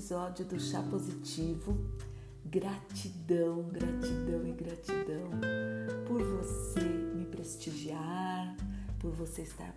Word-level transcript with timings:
episódio 0.00 0.46
do 0.46 0.58
Chá 0.58 0.82
Positivo. 0.82 1.76
Gratidão, 2.46 3.64
gratidão 3.64 4.46
e 4.46 4.52
gratidão 4.52 5.30
por 6.06 6.22
você 6.22 6.80
me 6.80 7.26
prestigiar, 7.26 8.56
por 8.98 9.10
você 9.10 9.42
estar 9.42 9.74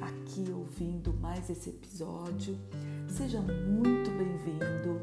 aqui 0.00 0.50
ouvindo 0.50 1.12
mais 1.12 1.50
esse 1.50 1.68
episódio. 1.68 2.58
Seja 3.06 3.38
muito 3.42 4.10
bem-vindo. 4.12 4.98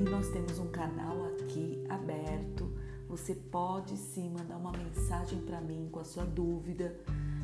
E 0.00 0.10
nós 0.10 0.26
temos 0.30 0.58
um 0.58 0.68
canal 0.68 1.26
aqui 1.26 1.84
aberto. 1.90 2.72
Você 3.10 3.34
pode 3.34 3.94
sim 3.94 4.30
mandar 4.30 4.56
uma 4.56 4.72
mensagem 4.72 5.42
para 5.42 5.60
mim 5.60 5.86
com 5.92 6.00
a 6.00 6.04
sua 6.04 6.24
dúvida. 6.24 6.98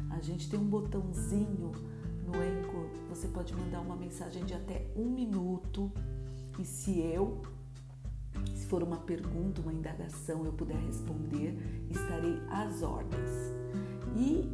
A 0.08 0.20
gente 0.22 0.48
tem 0.48 0.58
um 0.58 0.64
botãozinho 0.64 1.72
no 2.24 2.32
Anchor, 2.32 2.88
você 3.10 3.28
pode 3.28 3.54
mandar 3.54 3.82
uma 3.82 3.96
mensagem 3.96 4.46
de 4.46 4.54
até 4.54 4.86
um 4.96 5.04
minuto 5.04 5.92
e 6.58 6.64
se 6.64 7.00
eu, 7.00 7.42
se 8.54 8.66
for 8.66 8.82
uma 8.82 8.98
pergunta, 8.98 9.60
uma 9.60 9.72
indagação, 9.72 10.44
eu 10.44 10.52
puder 10.52 10.76
responder, 10.76 11.56
estarei 11.90 12.40
às 12.50 12.82
ordens. 12.82 13.30
E 14.16 14.48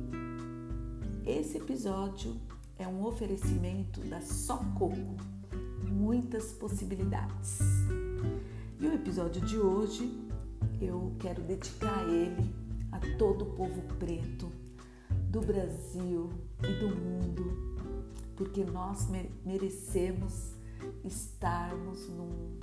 esse 1.27 1.59
episódio 1.59 2.37
é 2.79 2.87
um 2.87 3.05
oferecimento 3.05 4.01
da 4.03 4.21
Só 4.21 4.59
Coco, 4.79 5.17
muitas 5.91 6.53
possibilidades. 6.53 7.59
E 8.81 8.87
o 8.87 8.95
episódio 8.95 9.41
de 9.43 9.59
hoje 9.59 10.29
eu 10.81 11.15
quero 11.19 11.43
dedicar 11.43 12.09
ele 12.09 12.55
a 12.91 12.99
todo 13.19 13.43
o 13.43 13.53
povo 13.53 13.83
preto 13.99 14.51
do 15.31 15.41
Brasil 15.41 16.31
e 16.63 16.73
do 16.81 16.97
mundo 16.97 17.71
porque 18.41 18.65
nós 18.65 19.07
merecemos 19.45 20.55
estarmos 21.05 22.09
num 22.09 22.59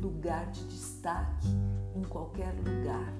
lugar 0.00 0.50
de 0.50 0.64
destaque 0.66 1.48
em 1.94 2.02
qualquer 2.02 2.54
lugar. 2.54 3.12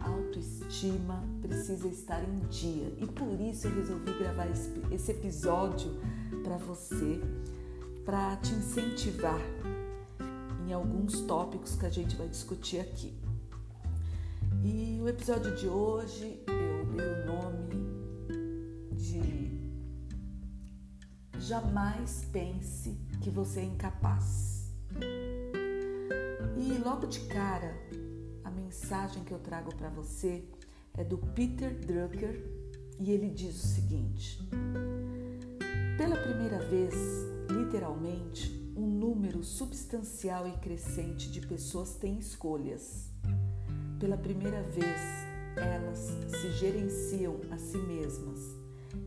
A 0.00 0.08
autoestima 0.08 1.22
precisa 1.40 1.86
estar 1.88 2.22
em 2.22 2.40
dia 2.48 2.92
e 2.98 3.06
por 3.06 3.40
isso 3.40 3.68
eu 3.68 3.74
resolvi 3.74 4.12
gravar 4.18 4.48
esse 4.90 5.10
episódio 5.12 5.90
para 6.42 6.56
você, 6.56 7.20
para 8.04 8.36
te 8.36 8.52
incentivar 8.52 9.40
em 10.66 10.72
alguns 10.72 11.20
tópicos 11.20 11.76
que 11.76 11.86
a 11.86 11.90
gente 11.90 12.16
vai 12.16 12.28
discutir 12.28 12.80
aqui. 12.80 13.14
E 14.64 15.00
o 15.02 15.08
episódio 15.08 15.54
de 15.54 15.68
hoje 15.68 16.40
jamais 21.42 22.24
pense 22.32 22.96
que 23.20 23.28
você 23.28 23.60
é 23.60 23.64
incapaz. 23.64 24.70
E 26.56 26.78
logo 26.78 27.06
de 27.06 27.20
cara, 27.20 27.74
a 28.44 28.50
mensagem 28.50 29.24
que 29.24 29.32
eu 29.32 29.38
trago 29.38 29.74
para 29.74 29.88
você 29.88 30.44
é 30.96 31.02
do 31.02 31.18
Peter 31.18 31.74
Drucker 31.74 32.40
e 33.00 33.10
ele 33.10 33.28
diz 33.28 33.56
o 33.56 33.66
seguinte: 33.66 34.48
Pela 35.98 36.16
primeira 36.16 36.60
vez, 36.60 36.94
literalmente, 37.50 38.72
um 38.76 38.86
número 38.86 39.42
substancial 39.42 40.46
e 40.46 40.52
crescente 40.58 41.30
de 41.30 41.40
pessoas 41.40 41.96
tem 41.96 42.18
escolhas. 42.18 43.10
Pela 43.98 44.16
primeira 44.16 44.62
vez, 44.62 45.00
elas 45.56 45.98
se 46.30 46.52
gerenciam 46.52 47.40
a 47.50 47.58
si 47.58 47.78
mesmas 47.78 48.61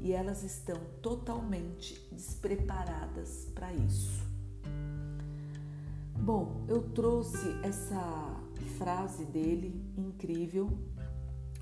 e 0.05 0.13
elas 0.13 0.43
estão 0.43 0.79
totalmente 1.01 1.99
despreparadas 2.11 3.49
para 3.55 3.73
isso. 3.73 4.23
Bom, 6.16 6.63
eu 6.67 6.83
trouxe 6.91 7.55
essa 7.63 8.39
frase 8.77 9.25
dele 9.25 9.83
incrível 9.97 10.69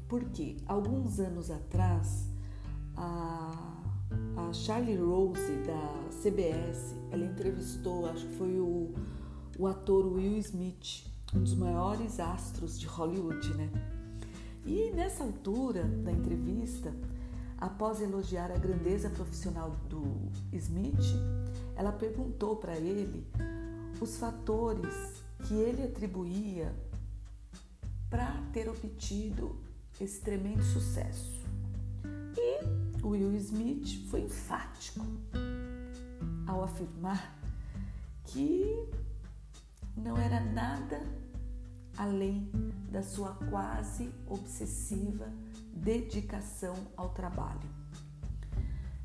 porque 0.09 0.57
alguns 0.65 1.21
anos 1.21 1.49
atrás 1.49 2.27
a, 2.97 3.81
a 4.35 4.51
Charlie 4.51 4.97
Rose 4.97 5.63
da 5.65 6.09
CBS 6.21 6.93
ela 7.11 7.23
entrevistou, 7.23 8.07
acho 8.07 8.27
que 8.27 8.35
foi 8.35 8.59
o, 8.59 8.93
o 9.57 9.67
ator 9.67 10.05
Will 10.05 10.37
Smith, 10.39 11.05
um 11.33 11.39
dos 11.39 11.55
maiores 11.55 12.19
astros 12.19 12.77
de 12.77 12.87
Hollywood, 12.87 13.53
né? 13.53 13.69
E 14.65 14.91
nessa 14.91 15.23
altura 15.23 15.85
da 15.85 16.11
entrevista, 16.11 16.93
Após 17.63 18.01
elogiar 18.01 18.51
a 18.51 18.57
grandeza 18.57 19.09
profissional 19.09 19.71
do 19.87 20.03
Smith, 20.51 21.15
ela 21.77 21.93
perguntou 21.93 22.57
para 22.57 22.75
ele 22.75 23.25
os 24.01 24.17
fatores 24.17 25.23
que 25.47 25.53
ele 25.53 25.81
atribuía 25.81 26.75
para 28.09 28.33
ter 28.51 28.67
obtido 28.67 29.55
esse 29.97 30.19
tremendo 30.19 30.61
sucesso. 30.61 31.41
E 32.35 33.01
Will 33.01 33.33
Smith 33.37 34.09
foi 34.09 34.23
enfático 34.23 34.99
ao 36.45 36.65
afirmar 36.65 37.33
que 38.25 38.89
não 39.95 40.17
era 40.17 40.41
nada 40.41 41.01
além 41.97 42.51
da 42.91 43.01
sua 43.01 43.35
quase 43.49 44.13
obsessiva 44.27 45.31
dedicação 45.73 46.75
ao 46.95 47.09
trabalho. 47.09 47.69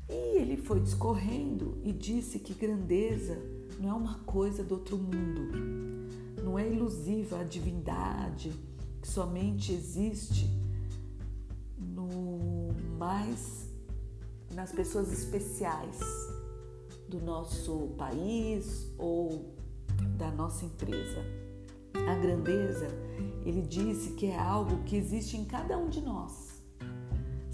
E 0.07 0.37
ele 0.37 0.57
foi 0.57 0.79
discorrendo 0.79 1.77
e 1.83 1.91
disse 1.91 2.39
que 2.39 2.53
grandeza 2.53 3.37
não 3.79 3.89
é 3.89 3.93
uma 3.93 4.19
coisa 4.19 4.63
do 4.63 4.75
outro 4.75 4.97
mundo, 4.97 5.51
não 6.43 6.57
é 6.57 6.67
ilusiva 6.67 7.39
a 7.39 7.43
divindade 7.43 8.51
que 9.01 9.07
somente 9.07 9.71
existe 9.71 10.49
no 11.77 12.73
mais 12.97 13.69
nas 14.53 14.71
pessoas 14.71 15.11
especiais 15.11 15.99
do 17.07 17.19
nosso 17.21 17.93
país 17.97 18.91
ou 18.97 19.53
da 20.17 20.31
nossa 20.31 20.65
empresa. 20.65 21.23
A 21.93 22.15
grandeza, 22.15 22.87
ele 23.45 23.61
disse 23.61 24.13
que 24.13 24.25
é 24.25 24.37
algo 24.37 24.83
que 24.83 24.95
existe 24.95 25.37
em 25.37 25.45
cada 25.45 25.77
um 25.77 25.87
de 25.87 26.01
nós 26.01 26.48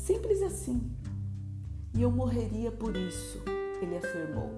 Simples 0.06 0.44
assim. 0.44 0.92
E 1.96 2.04
eu 2.04 2.12
morreria 2.12 2.72
por 2.72 2.96
isso, 2.96 3.42
ele 3.82 3.98
afirmou. 3.98 4.52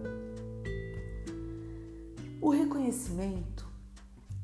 O 2.41 2.50
reconhecimento 2.50 3.66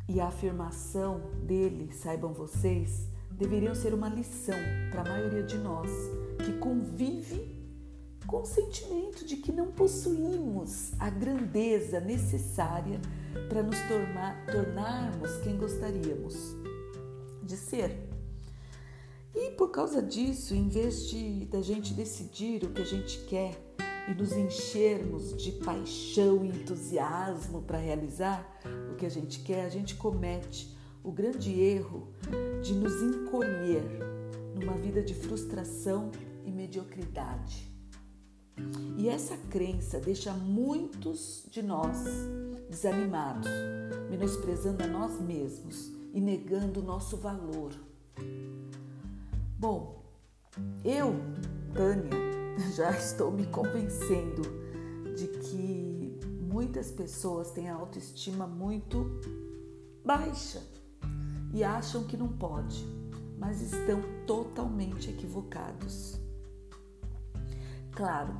e 0.08 0.22
a 0.22 0.28
afirmação 0.28 1.19
dele, 1.46 1.92
saibam 1.92 2.34
vocês, 2.34 3.09
deveriam 3.31 3.75
ser 3.75 3.94
uma 3.94 4.08
lição 4.08 4.56
para 4.92 5.02
a 5.02 5.03
maioria 5.03 5.44
de 5.44 5.58
nós 5.58 5.92
que 6.46 6.53
convive 6.53 7.53
com 8.25 8.42
o 8.42 8.46
sentimento 8.46 9.25
de 9.25 9.36
que 9.36 9.52
não 9.52 9.74
possuímos 9.74 10.94
a 11.00 11.09
grandeza 11.09 12.00
necessária 12.00 13.02
para 13.50 13.62
nos 13.62 13.78
tornar, 13.90 14.46
tornarmos 14.46 15.36
quem 15.44 15.58
gostaríamos 15.58 16.56
de 17.44 17.58
ser. 17.58 18.12
E 19.35 19.51
por 19.51 19.71
causa 19.71 20.01
disso, 20.01 20.53
em 20.53 20.67
vez 20.67 21.09
de 21.09 21.45
da 21.45 21.61
gente 21.61 21.94
decidir 21.94 22.63
o 22.63 22.69
que 22.69 22.81
a 22.81 22.85
gente 22.85 23.19
quer 23.25 23.59
e 24.07 24.13
nos 24.13 24.33
enchermos 24.33 25.35
de 25.35 25.53
paixão 25.53 26.45
e 26.45 26.49
entusiasmo 26.49 27.61
para 27.61 27.77
realizar 27.77 28.59
o 28.91 28.95
que 28.95 29.06
a 29.06 29.09
gente 29.09 29.39
quer, 29.39 29.65
a 29.65 29.69
gente 29.69 29.95
comete 29.95 30.77
o 31.03 31.12
grande 31.12 31.59
erro 31.59 32.13
de 32.62 32.74
nos 32.74 33.01
encolher 33.01 33.83
numa 34.56 34.74
vida 34.74 35.01
de 35.01 35.13
frustração 35.13 36.12
e 36.45 36.51
mediocridade. 36.51 37.71
E 38.97 39.09
essa 39.09 39.36
crença 39.50 40.00
deixa 40.00 40.31
muitos 40.31 41.45
de 41.50 41.63
nós 41.63 41.97
desanimados, 42.69 43.50
menosprezando 44.09 44.83
a 44.83 44.88
nós 44.88 45.19
mesmos 45.19 45.91
e 46.13 46.21
negando 46.21 46.79
o 46.79 46.83
nosso 46.83 47.18
valor. 47.18 47.74
Bom, 49.63 50.04
eu, 50.83 51.15
Tânia, 51.74 52.12
já 52.75 52.92
estou 52.92 53.31
me 53.31 53.45
convencendo 53.45 54.42
de 55.15 55.25
que 55.25 56.19
muitas 56.42 56.92
pessoas 56.92 57.51
têm 57.51 57.69
a 57.69 57.75
autoestima 57.75 58.45
muito 58.45 59.21
baixa 60.04 60.62
e 61.54 61.63
acham 61.63 62.04
que 62.04 62.18
não 62.18 62.27
pode, 62.27 62.86
mas 63.39 63.62
estão 63.62 64.01
totalmente 64.27 65.10
equivocados. 65.10 66.19
Claro, 67.94 68.36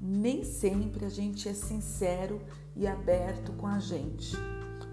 nem 0.00 0.44
sempre 0.44 1.06
a 1.06 1.10
gente 1.10 1.48
é 1.48 1.54
sincero 1.54 2.40
e 2.76 2.86
aberto 2.86 3.50
com 3.54 3.66
a 3.66 3.80
gente. 3.80 4.36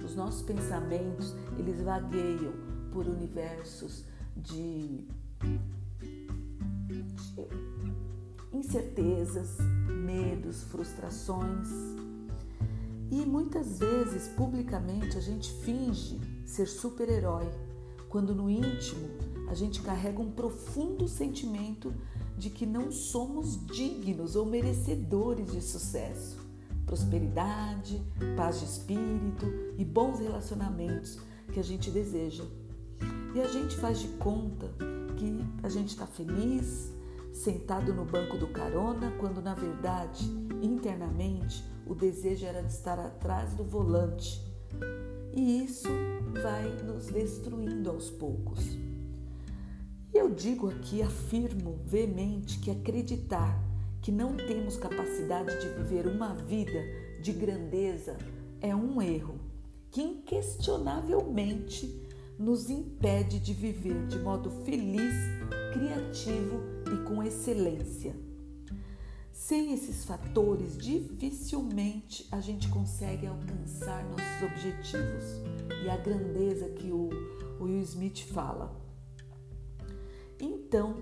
Os 0.03 0.15
nossos 0.15 0.41
pensamentos, 0.41 1.35
eles 1.59 1.79
vagueiam 1.79 2.53
por 2.91 3.05
universos 3.05 4.03
de 4.35 5.07
incertezas, 8.69 9.57
medos, 10.05 10.63
frustrações. 10.63 11.67
E 13.09 13.25
muitas 13.25 13.79
vezes, 13.79 14.27
publicamente, 14.27 15.17
a 15.17 15.21
gente 15.21 15.51
finge 15.63 16.19
ser 16.45 16.67
super-herói, 16.67 17.49
quando 18.09 18.35
no 18.35 18.49
íntimo 18.49 19.09
a 19.49 19.55
gente 19.55 19.81
carrega 19.81 20.21
um 20.21 20.31
profundo 20.31 21.07
sentimento 21.07 21.91
de 22.37 22.51
que 22.51 22.65
não 22.65 22.91
somos 22.91 23.65
dignos 23.65 24.35
ou 24.35 24.45
merecedores 24.45 25.51
de 25.51 25.61
sucesso, 25.61 26.37
prosperidade, 26.85 28.01
paz 28.37 28.59
de 28.59 28.65
espírito 28.65 29.45
e 29.77 29.83
bons 29.83 30.19
relacionamentos 30.19 31.19
que 31.51 31.59
a 31.59 31.63
gente 31.63 31.89
deseja. 31.89 32.43
E 33.33 33.41
a 33.41 33.47
gente 33.47 33.75
faz 33.75 33.99
de 33.99 34.07
conta 34.09 34.71
que 35.19 35.45
a 35.61 35.67
gente 35.67 35.89
está 35.89 36.07
feliz, 36.07 36.93
sentado 37.33 37.93
no 37.93 38.05
banco 38.05 38.37
do 38.37 38.47
carona, 38.47 39.11
quando 39.19 39.41
na 39.41 39.53
verdade, 39.53 40.23
internamente, 40.61 41.61
o 41.85 41.93
desejo 41.93 42.45
era 42.45 42.63
de 42.63 42.71
estar 42.71 42.97
atrás 42.97 43.53
do 43.53 43.65
volante. 43.65 44.41
E 45.35 45.63
isso 45.63 45.89
vai 46.41 46.69
nos 46.83 47.07
destruindo 47.07 47.89
aos 47.89 48.09
poucos. 48.09 48.77
E 50.13 50.17
eu 50.17 50.29
digo 50.29 50.69
aqui, 50.69 51.01
afirmo 51.01 51.81
veemente 51.85 52.59
que 52.59 52.71
acreditar 52.71 53.61
que 54.01 54.13
não 54.13 54.37
temos 54.37 54.77
capacidade 54.77 55.59
de 55.59 55.67
viver 55.69 56.07
uma 56.07 56.33
vida 56.33 56.81
de 57.21 57.33
grandeza 57.33 58.15
é 58.61 58.73
um 58.73 59.01
erro 59.01 59.37
que 59.91 60.01
inquestionavelmente 60.01 62.08
nos 62.39 62.69
impede 62.69 63.37
de 63.37 63.53
viver 63.53 64.07
de 64.07 64.17
modo 64.17 64.49
feliz, 64.63 65.13
criativo 65.73 66.61
e 66.93 67.03
com 67.03 67.21
excelência. 67.21 68.15
Sem 69.33 69.73
esses 69.73 70.05
fatores, 70.05 70.77
dificilmente 70.77 72.25
a 72.31 72.39
gente 72.39 72.69
consegue 72.69 73.27
alcançar 73.27 74.05
nossos 74.05 74.53
objetivos 74.53 75.25
e 75.83 75.89
a 75.89 75.97
grandeza 75.97 76.69
que 76.69 76.89
o 76.93 77.09
Will 77.59 77.81
Smith 77.81 78.21
fala. 78.31 78.73
Então, 80.39 80.95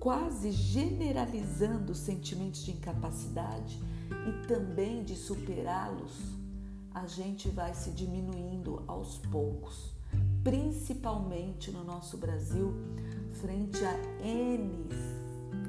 quase 0.00 0.50
generalizando 0.52 1.92
os 1.92 1.98
sentimentos 1.98 2.64
de 2.64 2.70
incapacidade 2.70 3.78
e 4.10 4.46
também 4.46 5.04
de 5.04 5.16
superá-los, 5.16 6.18
a 6.94 7.06
gente 7.06 7.50
vai 7.50 7.74
se 7.74 7.90
diminuindo 7.90 8.82
aos 8.86 9.18
poucos 9.18 9.91
principalmente 10.42 11.70
no 11.70 11.84
nosso 11.84 12.16
Brasil, 12.16 12.74
frente 13.32 13.84
a 13.84 13.94
N, 14.24 14.88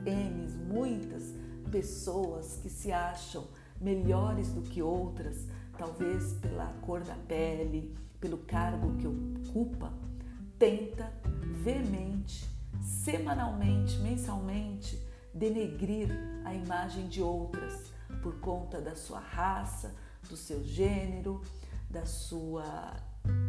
N, 0.06 0.48
muitas 0.68 1.34
pessoas 1.72 2.60
que 2.62 2.70
se 2.70 2.92
acham 2.92 3.48
melhores 3.80 4.50
do 4.50 4.62
que 4.62 4.82
outras, 4.82 5.48
talvez 5.78 6.34
pela 6.34 6.68
cor 6.82 7.02
da 7.02 7.16
pele, 7.16 7.96
pelo 8.20 8.38
cargo 8.40 8.96
que 8.98 9.08
ocupa, 9.08 9.92
tenta 10.58 11.12
veemente, 11.64 12.50
semanalmente, 12.82 13.98
mensalmente, 14.00 15.02
denegrir 15.34 16.10
a 16.46 16.54
imagem 16.54 17.08
de 17.08 17.22
outras 17.22 17.92
por 18.22 18.40
conta 18.40 18.80
da 18.80 18.96
sua 18.96 19.20
raça, 19.20 19.96
do 20.30 20.38
seu 20.38 20.64
gênero, 20.64 21.42
da 21.90 22.06
sua 22.06 22.96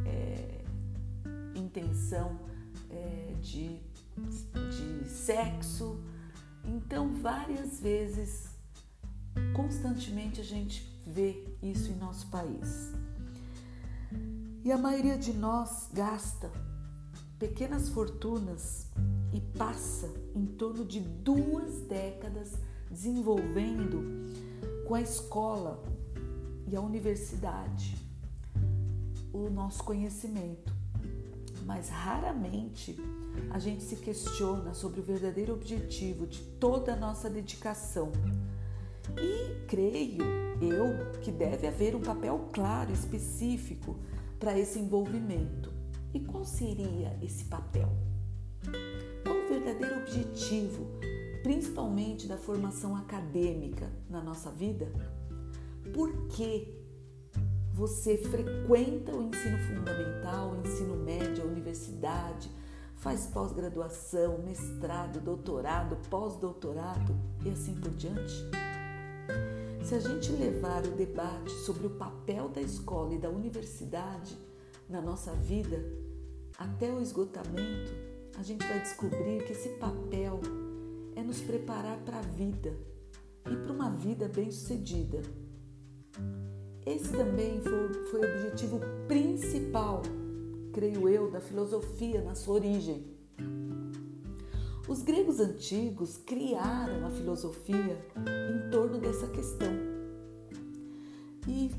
é, 0.07 0.64
intenção 1.55 2.39
é, 2.91 3.35
de, 3.41 3.81
de 4.19 5.09
sexo. 5.09 6.03
Então, 6.65 7.13
várias 7.15 7.81
vezes, 7.81 8.49
constantemente 9.55 10.41
a 10.41 10.45
gente 10.45 11.03
vê 11.07 11.45
isso 11.63 11.91
em 11.91 11.97
nosso 11.97 12.29
país. 12.29 12.93
E 14.65 14.73
a 14.73 14.79
maioria 14.79 15.19
de 15.19 15.33
nós 15.33 15.91
gasta 15.93 16.51
pequenas 17.39 17.89
fortunas 17.91 18.87
e 19.33 19.41
passa 19.59 20.11
em 20.35 20.47
torno 20.47 20.85
de 20.85 21.01
duas 21.01 21.83
décadas 21.83 22.53
desenvolvendo 22.91 24.03
com 24.87 24.95
a 24.95 25.03
escola 25.03 25.83
e 26.67 26.77
a 26.77 26.81
universidade 26.81 27.97
o 29.33 29.51
nosso 29.51 29.83
conhecimento 29.83 30.74
mas 31.65 31.89
raramente 31.89 32.97
a 33.51 33.59
gente 33.59 33.83
se 33.83 33.97
questiona 33.97 34.75
sobre 34.75 35.01
o 35.01 35.03
verdadeiro 35.03 35.53
objetivo 35.53 36.27
de 36.27 36.43
toda 36.43 36.93
a 36.93 36.97
nossa 36.97 37.29
dedicação. 37.29 38.13
E 39.19 39.67
creio 39.67 40.23
eu 40.61 41.21
que 41.21 41.31
deve 41.31 41.67
haver 41.67 41.95
um 41.95 42.01
papel 42.01 42.49
claro, 42.53 42.93
específico 42.93 43.97
para 44.39 44.59
esse 44.59 44.79
envolvimento. 44.79 45.73
E 46.13 46.21
qual 46.21 46.45
seria 46.45 47.19
esse 47.23 47.45
papel? 47.45 47.89
Qual 49.25 49.37
o 49.37 49.49
verdadeiro 49.49 50.01
objetivo, 50.01 50.87
principalmente 51.43 52.27
da 52.27 52.37
formação 52.37 52.97
acadêmica 52.97 53.91
na 54.09 54.23
nossa 54.23 54.51
vida? 54.51 54.93
Por 55.93 56.29
que 56.29 56.84
você 57.75 58.17
frequenta 58.17 59.11
o 59.11 59.21
ensino 59.21 59.59
fundamental, 59.59 60.53
o 60.53 60.61
ensino 60.65 60.95
médio, 60.95 61.43
a 61.43 61.47
universidade, 61.47 62.49
faz 62.95 63.27
pós-graduação, 63.27 64.39
mestrado, 64.39 65.21
doutorado, 65.21 65.97
pós-doutorado 66.09 67.17
e 67.45 67.51
assim 67.51 67.75
por 67.75 67.91
diante? 67.91 68.49
Se 69.83 69.93
a 69.97 69.99
gente 69.99 70.31
levar 70.31 70.87
o 70.87 70.93
debate 70.93 71.51
sobre 71.51 71.89
o 71.89 71.91
papel 71.91 72.49
da 72.49 72.61
escola 72.61 73.13
e 73.13 73.19
da 73.19 73.29
universidade 73.29 74.39
na 74.89 75.03
nossa 75.03 75.33
vida 75.33 75.85
até 76.57 76.93
o 76.93 77.03
esgotamento, 77.03 77.93
a 78.39 78.43
gente 78.45 78.65
vai 78.65 78.81
descobrir 78.81 79.45
que 79.45 79.53
esse 79.53 79.71
papel 79.71 80.41
é 81.17 81.23
nos 81.25 81.41
preparar 81.41 81.99
para 82.05 82.19
a 82.19 82.23
vida 82.23 82.73
e 83.51 83.57
para 83.57 83.73
uma 83.73 83.91
vida 83.91 84.29
bem-sucedida. 84.29 85.23
Esse 86.87 87.13
também 87.13 87.63
foi, 87.63 87.95
foi 88.11 88.21
o 88.21 88.31
objetivo 88.31 88.79
principal, 89.09 90.03
creio 90.73 91.09
eu, 91.09 91.31
da 91.31 91.41
filosofia 91.41 92.23
na 92.23 92.35
sua 92.35 92.57
origem. 92.57 93.07
Os 94.87 95.01
gregos 95.01 95.41
antigos 95.41 96.19
criaram 96.19 97.07
a 97.07 97.11
filosofia 97.11 98.07
em 98.19 98.71
torno 98.71 98.99
dessa 98.99 99.27
questão. 99.29 99.73
E 101.49 101.71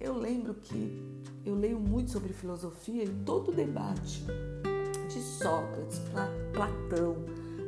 eu 0.00 0.16
lembro 0.16 0.54
que 0.54 1.02
eu 1.44 1.54
leio 1.54 1.78
muito 1.78 2.10
sobre 2.10 2.32
filosofia 2.32 3.04
e 3.04 3.10
todo 3.26 3.50
o 3.50 3.54
debate 3.54 4.24
de 5.08 5.20
Sócrates, 5.20 6.00
Platão, 6.54 7.16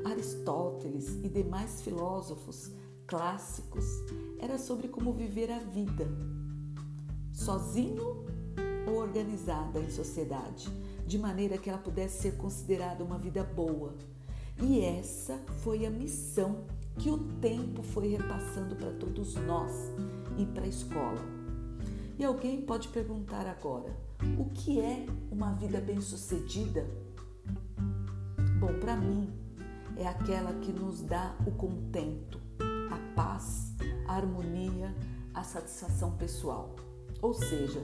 Aristóteles 0.06 1.18
e 1.22 1.28
demais 1.28 1.82
filósofos 1.82 2.72
clássicos 3.06 3.84
era 4.38 4.56
sobre 4.56 4.88
como 4.88 5.12
viver 5.12 5.50
a 5.50 5.58
vida 5.58 6.08
sozinho 7.38 8.26
ou 8.86 8.96
organizada 8.96 9.78
em 9.78 9.90
sociedade, 9.90 10.68
de 11.06 11.18
maneira 11.18 11.56
que 11.56 11.70
ela 11.70 11.78
pudesse 11.78 12.22
ser 12.22 12.36
considerada 12.36 13.04
uma 13.04 13.16
vida 13.16 13.44
boa. 13.44 13.94
E 14.60 14.80
essa 14.80 15.38
foi 15.62 15.86
a 15.86 15.90
missão 15.90 16.64
que 16.98 17.08
o 17.08 17.18
tempo 17.40 17.82
foi 17.82 18.08
repassando 18.08 18.74
para 18.74 18.90
todos 18.92 19.36
nós 19.36 19.72
e 20.36 20.44
para 20.44 20.64
a 20.64 20.68
escola. 20.68 21.20
E 22.18 22.24
alguém 22.24 22.60
pode 22.60 22.88
perguntar 22.88 23.46
agora: 23.46 23.96
o 24.36 24.46
que 24.46 24.80
é 24.80 25.06
uma 25.30 25.52
vida 25.52 25.80
bem-sucedida? 25.80 26.84
Bom, 28.58 28.74
para 28.80 28.96
mim, 28.96 29.32
é 29.96 30.08
aquela 30.08 30.52
que 30.54 30.72
nos 30.72 31.02
dá 31.02 31.36
o 31.46 31.52
contento, 31.52 32.40
a 32.90 33.14
paz, 33.14 33.72
a 34.08 34.16
harmonia, 34.16 34.92
a 35.32 35.44
satisfação 35.44 36.16
pessoal. 36.16 36.74
Ou 37.20 37.34
seja, 37.34 37.80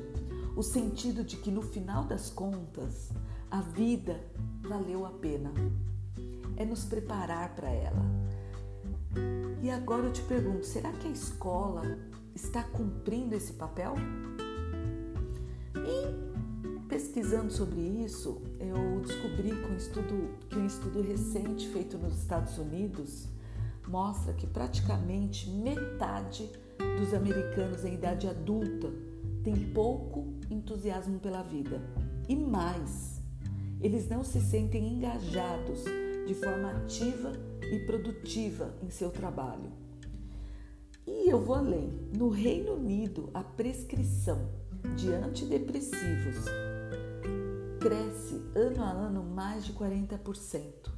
o 0.56 0.62
sentido 0.62 1.24
de 1.24 1.36
que 1.36 1.50
no 1.50 1.62
final 1.62 2.04
das 2.04 2.30
contas 2.30 3.10
a 3.50 3.60
vida 3.60 4.20
valeu 4.62 5.06
a 5.06 5.10
pena. 5.10 5.52
É 6.56 6.64
nos 6.64 6.84
preparar 6.84 7.54
para 7.54 7.68
ela. 7.68 8.04
E 9.62 9.70
agora 9.70 10.06
eu 10.06 10.12
te 10.12 10.22
pergunto: 10.22 10.66
será 10.66 10.90
que 10.92 11.06
a 11.06 11.10
escola 11.10 11.98
está 12.34 12.62
cumprindo 12.64 13.34
esse 13.34 13.52
papel? 13.52 13.94
E 15.76 16.84
pesquisando 16.88 17.52
sobre 17.52 17.80
isso, 17.80 18.42
eu 18.58 19.00
descobri 19.00 19.52
um 19.52 19.76
estudo, 19.76 20.30
que 20.48 20.58
um 20.58 20.66
estudo 20.66 21.00
recente 21.00 21.68
feito 21.68 21.96
nos 21.96 22.16
Estados 22.18 22.58
Unidos 22.58 23.28
mostra 23.86 24.32
que 24.32 24.46
praticamente 24.46 25.48
metade 25.48 26.50
dos 26.98 27.14
americanos 27.14 27.84
em 27.84 27.94
idade 27.94 28.28
adulta 28.28 28.90
têm 29.44 29.54
pouco 29.72 30.34
entusiasmo 30.50 31.20
pela 31.20 31.42
vida. 31.42 31.80
E 32.28 32.34
mais, 32.34 33.22
eles 33.80 34.08
não 34.08 34.24
se 34.24 34.40
sentem 34.40 34.88
engajados 34.94 35.84
de 36.26 36.34
forma 36.34 36.70
ativa 36.70 37.32
e 37.70 37.78
produtiva 37.80 38.74
em 38.82 38.88
seu 38.88 39.10
trabalho. 39.10 39.70
E 41.06 41.28
eu 41.28 41.38
vou 41.44 41.54
além. 41.54 41.92
No 42.16 42.30
Reino 42.30 42.74
Unido, 42.74 43.28
a 43.34 43.44
prescrição 43.44 44.48
de 44.96 45.12
antidepressivos 45.12 46.46
cresce 47.78 48.40
ano 48.54 48.82
a 48.82 48.90
ano 48.90 49.22
mais 49.22 49.66
de 49.66 49.74
40%. 49.74 50.94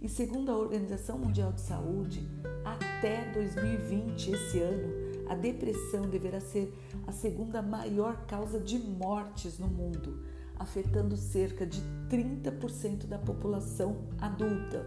E 0.00 0.08
segundo 0.08 0.50
a 0.50 0.56
Organização 0.56 1.18
Mundial 1.18 1.52
de 1.52 1.60
Saúde, 1.60 2.26
até 2.64 3.30
2020, 3.32 4.32
esse 4.32 4.58
ano, 4.60 5.01
a 5.32 5.34
depressão 5.34 6.02
deverá 6.02 6.40
ser 6.40 6.70
a 7.06 7.12
segunda 7.12 7.62
maior 7.62 8.26
causa 8.26 8.60
de 8.60 8.78
mortes 8.78 9.58
no 9.58 9.66
mundo, 9.66 10.22
afetando 10.58 11.16
cerca 11.16 11.66
de 11.66 11.80
30% 12.10 13.06
da 13.06 13.18
população 13.18 14.08
adulta. 14.20 14.84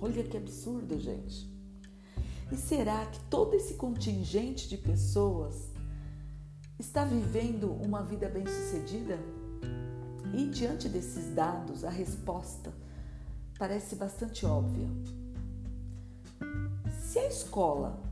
Olha 0.00 0.22
que 0.22 0.36
absurdo, 0.36 0.98
gente. 1.00 1.52
E 2.52 2.56
será 2.56 3.04
que 3.06 3.18
todo 3.24 3.54
esse 3.54 3.74
contingente 3.74 4.68
de 4.68 4.76
pessoas 4.76 5.72
está 6.78 7.04
vivendo 7.04 7.72
uma 7.72 8.00
vida 8.00 8.28
bem-sucedida? 8.28 9.18
E 10.32 10.46
diante 10.50 10.88
desses 10.88 11.34
dados, 11.34 11.84
a 11.84 11.90
resposta 11.90 12.72
parece 13.58 13.96
bastante 13.96 14.46
óbvia. 14.46 14.86
Se 17.02 17.18
a 17.18 17.26
escola 17.26 18.03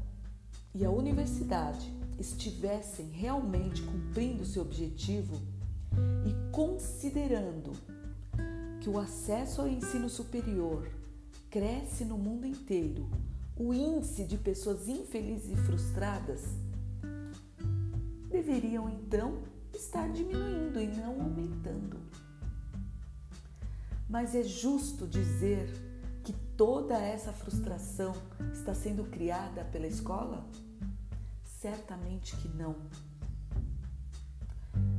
e 0.74 0.84
a 0.84 0.90
universidade 0.90 1.92
estivessem 2.18 3.06
realmente 3.08 3.82
cumprindo 3.82 4.44
seu 4.44 4.62
objetivo 4.62 5.40
e 6.24 6.50
considerando 6.50 7.72
que 8.80 8.88
o 8.88 8.98
acesso 8.98 9.60
ao 9.60 9.68
ensino 9.68 10.08
superior 10.08 10.88
cresce 11.50 12.04
no 12.04 12.16
mundo 12.16 12.46
inteiro, 12.46 13.08
o 13.56 13.74
índice 13.74 14.24
de 14.24 14.38
pessoas 14.38 14.88
infelizes 14.88 15.52
e 15.52 15.56
frustradas 15.56 16.40
deveriam 18.30 18.88
então 18.88 19.42
estar 19.74 20.10
diminuindo 20.10 20.80
e 20.80 20.86
não 20.86 21.20
aumentando. 21.20 21.98
Mas 24.08 24.34
é 24.34 24.42
justo 24.42 25.06
dizer 25.06 25.68
toda 26.56 26.98
essa 26.98 27.32
frustração 27.32 28.14
está 28.52 28.74
sendo 28.74 29.04
criada 29.04 29.64
pela 29.64 29.86
escola? 29.86 30.46
Certamente 31.44 32.36
que 32.36 32.48
não. 32.48 32.76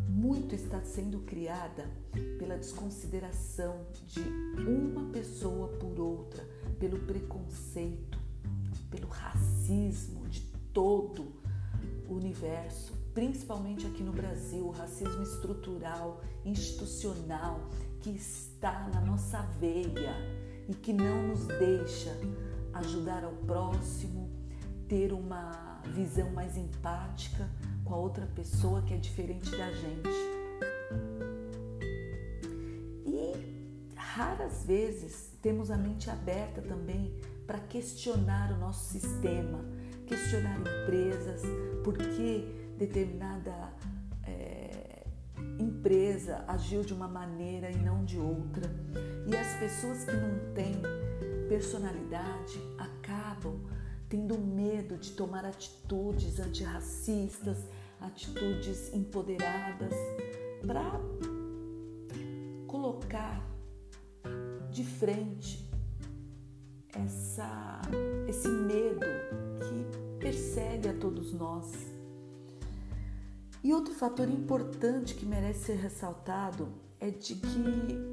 Muito 0.07 0.55
está 0.55 0.81
sendo 0.81 1.19
criada 1.21 1.89
pela 2.37 2.57
desconsideração 2.57 3.85
de 4.05 4.21
uma 4.61 5.11
pessoa 5.11 5.67
por 5.79 5.99
outra, 5.99 6.47
pelo 6.79 6.99
preconceito, 6.99 8.19
pelo 8.89 9.07
racismo 9.07 10.27
de 10.27 10.41
todo 10.71 11.33
o 12.07 12.13
universo, 12.13 12.93
principalmente 13.13 13.85
aqui 13.85 14.03
no 14.03 14.11
Brasil, 14.11 14.65
o 14.65 14.71
racismo 14.71 15.23
estrutural, 15.23 16.21
institucional, 16.45 17.69
que 18.01 18.11
está 18.11 18.87
na 18.89 19.01
nossa 19.01 19.41
veia 19.59 20.42
e 20.67 20.73
que 20.73 20.93
não 20.93 21.27
nos 21.27 21.45
deixa 21.45 22.15
ajudar 22.73 23.23
ao 23.23 23.31
próximo, 23.31 24.29
ter 24.87 25.13
uma 25.13 25.81
visão 25.93 26.31
mais 26.31 26.57
empática 26.57 27.49
com 27.83 27.93
a 27.93 27.97
outra 27.97 28.25
pessoa 28.27 28.81
que 28.81 28.93
é 28.93 28.97
diferente 28.97 29.51
da 29.51 29.71
gente. 29.71 30.09
E 33.05 33.95
raras 33.95 34.63
vezes 34.65 35.31
temos 35.41 35.69
a 35.69 35.77
mente 35.77 36.09
aberta 36.09 36.61
também 36.61 37.13
para 37.45 37.59
questionar 37.59 38.51
o 38.53 38.57
nosso 38.57 38.91
sistema, 38.91 39.59
questionar 40.05 40.57
empresas, 40.59 41.41
por 41.83 41.97
que 41.97 42.73
determinada 42.77 43.73
empresa 45.59 46.43
agiu 46.47 46.81
de 46.81 46.93
uma 46.93 47.07
maneira 47.07 47.69
e 47.69 47.77
não 47.77 48.03
de 48.05 48.17
outra. 48.17 48.69
E 49.25 49.35
as 49.35 49.57
pessoas 49.57 50.03
que 50.03 50.11
não 50.11 50.53
têm 50.53 50.81
personalidade 51.47 52.59
acabam 52.77 53.59
tendo 54.09 54.37
medo 54.37 54.97
de 54.97 55.11
tomar 55.11 55.45
atitudes 55.45 56.39
antirracistas, 56.39 57.57
atitudes 57.99 58.93
empoderadas, 58.93 59.93
para 60.65 60.99
colocar 62.67 63.43
de 64.71 64.83
frente 64.83 65.69
essa, 66.93 67.81
esse 68.27 68.47
medo 68.47 69.05
que 69.59 70.19
persegue 70.19 70.89
a 70.89 70.93
todos 70.93 71.33
nós. 71.33 71.71
E 73.63 73.73
outro 73.73 73.93
fator 73.93 74.29
importante 74.29 75.15
que 75.15 75.25
merece 75.25 75.65
ser 75.65 75.77
ressaltado 75.77 76.67
é 76.99 77.09
de 77.09 77.35
que 77.35 78.12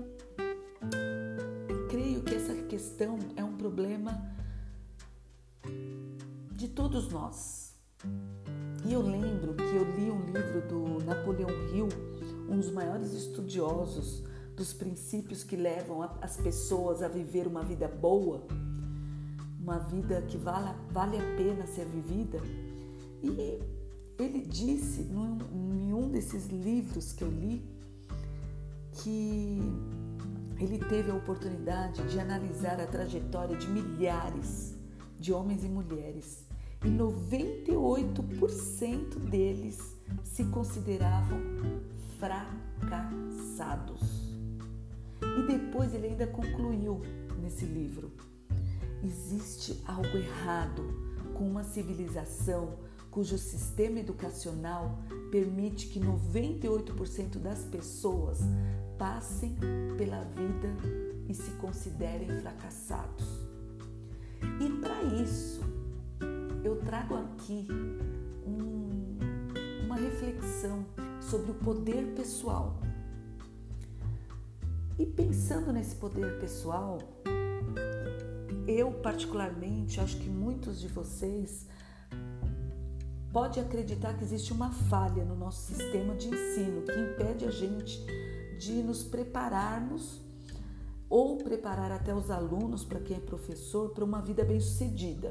questão 2.80 3.18
é 3.37 3.44
um 3.44 3.58
problema 3.58 4.34
de 6.52 6.66
todos 6.66 7.10
nós. 7.10 7.75
E 8.87 8.92
eu 8.94 9.02
lembro 9.02 9.52
que 9.54 9.62
eu 9.62 9.84
li 9.96 10.10
um 10.10 10.25
livro 10.25 10.66
do 10.66 11.04
Napoleão 11.04 11.50
Hill, 11.75 11.88
um 12.49 12.56
dos 12.56 12.70
maiores 12.70 13.12
estudiosos 13.12 14.25
dos 14.56 14.72
princípios 14.72 15.44
que 15.44 15.56
levam 15.56 16.00
as 16.22 16.38
pessoas 16.38 17.02
a 17.02 17.08
viver 17.08 17.46
uma 17.46 17.62
vida 17.62 17.87
boa, 17.87 18.46
uma 19.60 19.78
vida 19.78 20.22
que 20.22 20.38
vale, 20.38 20.75
vale 20.90 21.18
a 21.18 21.37
pena 21.37 21.66
ser 21.66 21.84
vivida. 21.84 22.38
E 23.22 23.60
ele 24.18 24.40
disse 24.40 25.02
em 25.02 25.92
um 25.92 26.08
desses 26.08 26.46
livros 26.46 27.12
que 27.12 27.25
eu 27.25 27.30
li 27.30 27.62
que 29.02 29.58
ele 30.61 30.79
teve 30.79 31.11
a 31.11 31.14
oportunidade 31.14 32.07
de 32.09 32.21
analisar 32.21 32.79
a 32.81 32.87
trajetória 32.87 33.57
de 33.57 33.67
milhares 33.67 34.76
de 35.19 35.33
homens 35.33 35.64
e 35.64 35.69
mulheres 35.69 36.45
e 36.85 36.88
98% 36.88 39.19
deles 39.31 39.97
se 40.23 40.45
consideravam 40.45 41.40
fracassados. 42.19 44.02
E 45.23 45.43
depois 45.47 45.95
ele 45.95 46.09
ainda 46.09 46.26
concluiu 46.26 47.00
nesse 47.40 47.64
livro: 47.64 48.12
existe 49.02 49.83
algo 49.87 50.14
errado 50.17 50.83
com 51.35 51.49
uma 51.49 51.64
civilização 51.64 52.76
cujo 53.11 53.38
sistema 53.38 53.99
educacional 53.99 54.99
permite 55.31 55.87
que 55.88 55.99
98% 55.99 57.38
das 57.38 57.64
pessoas 57.64 58.40
passem 59.00 59.57
pela 59.97 60.23
vida 60.25 60.69
e 61.26 61.33
se 61.33 61.52
considerem 61.52 62.28
fracassados. 62.42 63.26
E 64.61 64.69
para 64.78 65.02
isso, 65.23 65.62
eu 66.62 66.76
trago 66.83 67.14
aqui 67.14 67.66
um, 68.47 69.16
uma 69.87 69.97
reflexão 69.97 70.85
sobre 71.19 71.50
o 71.50 71.54
poder 71.54 72.12
pessoal. 72.14 72.78
E 74.99 75.07
pensando 75.07 75.73
nesse 75.73 75.97
poder 75.97 76.38
pessoal, 76.38 76.99
eu 78.66 78.92
particularmente 78.92 79.99
acho 79.99 80.19
que 80.19 80.28
muitos 80.28 80.78
de 80.78 80.88
vocês 80.88 81.66
pode 83.33 83.59
acreditar 83.59 84.12
que 84.12 84.25
existe 84.25 84.52
uma 84.52 84.71
falha 84.71 85.25
no 85.25 85.35
nosso 85.35 85.73
sistema 85.73 86.14
de 86.16 86.28
ensino 86.28 86.83
que 86.83 86.92
impede 86.92 87.47
a 87.47 87.50
gente 87.50 88.04
de 88.61 88.83
nos 88.83 89.02
prepararmos 89.02 90.21
ou 91.09 91.38
preparar 91.38 91.90
até 91.90 92.14
os 92.14 92.31
alunos, 92.31 92.85
para 92.85 93.00
quem 93.00 93.17
é 93.17 93.21
professor, 93.21 93.88
para 93.90 94.05
uma 94.05 94.21
vida 94.21 94.45
bem-sucedida. 94.45 95.31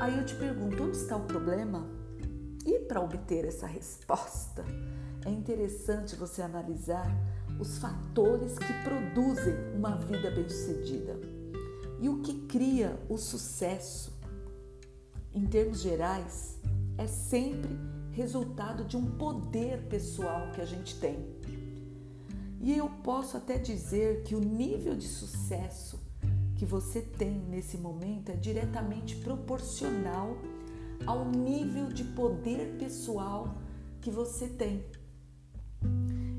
Aí 0.00 0.18
eu 0.18 0.26
te 0.26 0.34
pergunto, 0.34 0.82
onde 0.82 0.96
está 0.96 1.16
o 1.16 1.22
problema? 1.22 1.86
E 2.66 2.80
para 2.80 3.00
obter 3.00 3.44
essa 3.44 3.66
resposta, 3.68 4.64
é 5.24 5.30
interessante 5.30 6.16
você 6.16 6.42
analisar 6.42 7.08
os 7.60 7.78
fatores 7.78 8.58
que 8.58 8.72
produzem 8.82 9.54
uma 9.72 9.96
vida 9.96 10.32
bem-sucedida 10.32 11.16
e 12.00 12.08
o 12.08 12.20
que 12.22 12.40
cria 12.48 12.98
o 13.08 13.16
sucesso 13.16 14.12
em 15.32 15.46
termos 15.46 15.80
gerais, 15.80 16.58
é 16.98 17.06
sempre 17.06 17.70
resultado 18.10 18.84
de 18.84 18.96
um 18.96 19.06
poder 19.12 19.82
pessoal 19.88 20.50
que 20.52 20.60
a 20.60 20.64
gente 20.64 20.98
tem. 20.98 21.41
E 22.62 22.78
eu 22.78 22.88
posso 23.02 23.36
até 23.36 23.58
dizer 23.58 24.22
que 24.22 24.36
o 24.36 24.40
nível 24.40 24.94
de 24.94 25.08
sucesso 25.08 26.00
que 26.54 26.64
você 26.64 27.00
tem 27.00 27.40
nesse 27.40 27.76
momento 27.76 28.30
é 28.30 28.36
diretamente 28.36 29.16
proporcional 29.16 30.38
ao 31.04 31.28
nível 31.28 31.88
de 31.88 32.04
poder 32.04 32.76
pessoal 32.78 33.52
que 34.00 34.12
você 34.12 34.46
tem. 34.46 34.84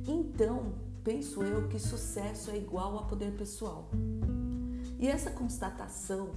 Então, 0.07 0.75
penso 1.03 1.43
eu 1.43 1.67
que 1.67 1.77
sucesso 1.77 2.49
é 2.51 2.57
igual 2.57 2.97
a 2.97 3.03
poder 3.03 3.35
pessoal. 3.35 3.89
E 4.97 5.09
essa 5.09 5.29
constatação 5.29 6.29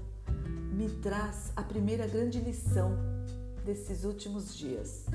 me 0.73 0.91
traz 1.01 1.53
a 1.55 1.63
primeira 1.63 2.09
grande 2.09 2.41
lição 2.41 2.97
desses 3.65 4.03
últimos 4.03 4.57
dias. 4.57 5.07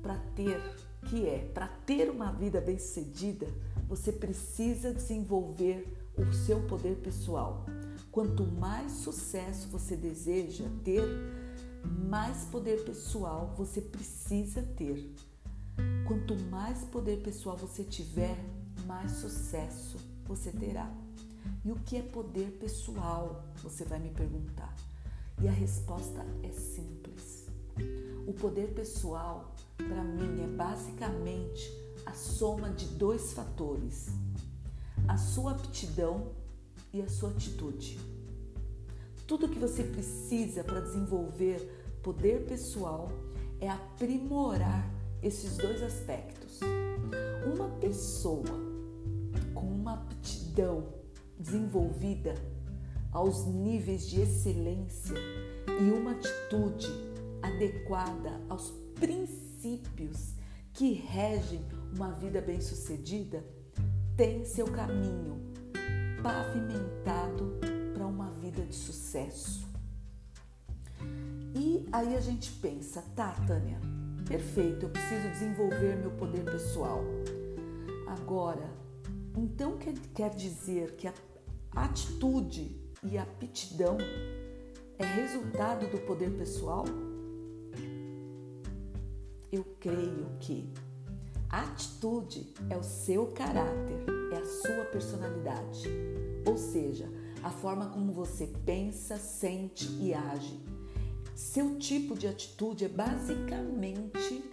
Para 0.00 0.16
ter, 0.34 0.58
que 1.08 1.26
é, 1.26 1.38
para 1.54 1.68
ter 1.86 2.10
uma 2.10 2.32
vida 2.32 2.60
bem-sucedida, 2.60 3.46
você 3.88 4.12
precisa 4.12 4.92
desenvolver 4.92 5.86
o 6.16 6.32
seu 6.32 6.62
poder 6.62 6.96
pessoal. 6.96 7.64
Quanto 8.10 8.44
mais 8.44 8.92
sucesso 8.92 9.68
você 9.68 9.96
deseja 9.96 10.64
ter, 10.84 11.04
mais 12.08 12.44
poder 12.44 12.84
pessoal 12.84 13.54
você 13.56 13.80
precisa 13.80 14.62
ter. 14.62 15.14
Quanto 16.06 16.34
mais 16.50 16.84
poder 16.84 17.22
pessoal 17.22 17.56
você 17.56 17.84
tiver, 17.84 18.36
mais 18.86 19.12
sucesso 19.12 19.98
você 20.24 20.50
terá. 20.50 20.90
E 21.64 21.70
o 21.70 21.76
que 21.76 21.96
é 21.96 22.02
poder 22.02 22.58
pessoal? 22.58 23.44
Você 23.62 23.84
vai 23.84 23.98
me 23.98 24.10
perguntar. 24.10 24.74
E 25.42 25.48
a 25.48 25.52
resposta 25.52 26.24
é 26.42 26.50
simples. 26.50 27.46
O 28.26 28.32
poder 28.32 28.72
pessoal, 28.72 29.54
para 29.76 30.02
mim, 30.02 30.42
é 30.42 30.46
basicamente 30.46 31.72
a 32.04 32.12
soma 32.12 32.70
de 32.70 32.86
dois 32.86 33.32
fatores: 33.32 34.08
a 35.06 35.16
sua 35.16 35.52
aptidão 35.52 36.32
e 36.92 37.02
a 37.02 37.08
sua 37.08 37.30
atitude. 37.30 37.98
Tudo 39.26 39.48
que 39.48 39.58
você 39.58 39.82
precisa 39.82 40.62
para 40.62 40.80
desenvolver 40.80 41.58
poder 42.02 42.46
pessoal 42.46 43.10
é 43.60 43.68
aprimorar 43.68 44.88
esses 45.22 45.56
dois 45.56 45.82
aspectos. 45.82 46.60
Uma 47.52 47.68
pessoa 47.80 48.44
com 49.54 49.66
uma 49.66 49.94
aptidão 49.94 50.86
desenvolvida 51.38 52.34
aos 53.12 53.44
níveis 53.46 54.06
de 54.06 54.20
excelência 54.20 55.14
e 55.80 55.90
uma 55.90 56.12
atitude 56.12 56.88
adequada 57.42 58.40
aos 58.48 58.70
princípios 58.94 59.45
que 60.72 60.92
regem 60.92 61.64
uma 61.94 62.12
vida 62.12 62.40
bem-sucedida 62.40 63.42
tem 64.16 64.44
seu 64.44 64.66
caminho 64.66 65.40
pavimentado 66.22 67.58
para 67.94 68.06
uma 68.06 68.30
vida 68.30 68.62
de 68.62 68.74
sucesso. 68.74 69.66
E 71.54 71.86
aí 71.90 72.14
a 72.14 72.20
gente 72.20 72.50
pensa, 72.52 73.02
tá, 73.14 73.32
Tânia, 73.46 73.80
perfeito, 74.28 74.86
eu 74.86 74.90
preciso 74.90 75.28
desenvolver 75.30 75.96
meu 75.96 76.10
poder 76.10 76.44
pessoal. 76.44 77.02
Agora, 78.06 78.70
então 79.36 79.78
quer, 80.14 80.30
dizer 80.30 80.96
que 80.96 81.08
a 81.08 81.14
atitude 81.74 82.78
e 83.02 83.16
aptidão 83.16 83.96
é 84.98 85.04
resultado 85.04 85.90
do 85.90 85.98
poder 86.06 86.30
pessoal? 86.36 86.84
Eu 89.56 89.64
creio 89.80 90.26
que 90.38 90.70
a 91.48 91.62
atitude 91.62 92.52
é 92.68 92.76
o 92.76 92.82
seu 92.82 93.28
caráter, 93.28 94.04
é 94.30 94.36
a 94.36 94.44
sua 94.44 94.84
personalidade, 94.84 95.88
ou 96.46 96.58
seja, 96.58 97.10
a 97.42 97.48
forma 97.48 97.86
como 97.86 98.12
você 98.12 98.52
pensa, 98.66 99.16
sente 99.16 99.90
e 99.98 100.12
age. 100.12 100.60
Seu 101.34 101.78
tipo 101.78 102.14
de 102.14 102.28
atitude 102.28 102.84
é 102.84 102.88
basicamente 102.88 104.44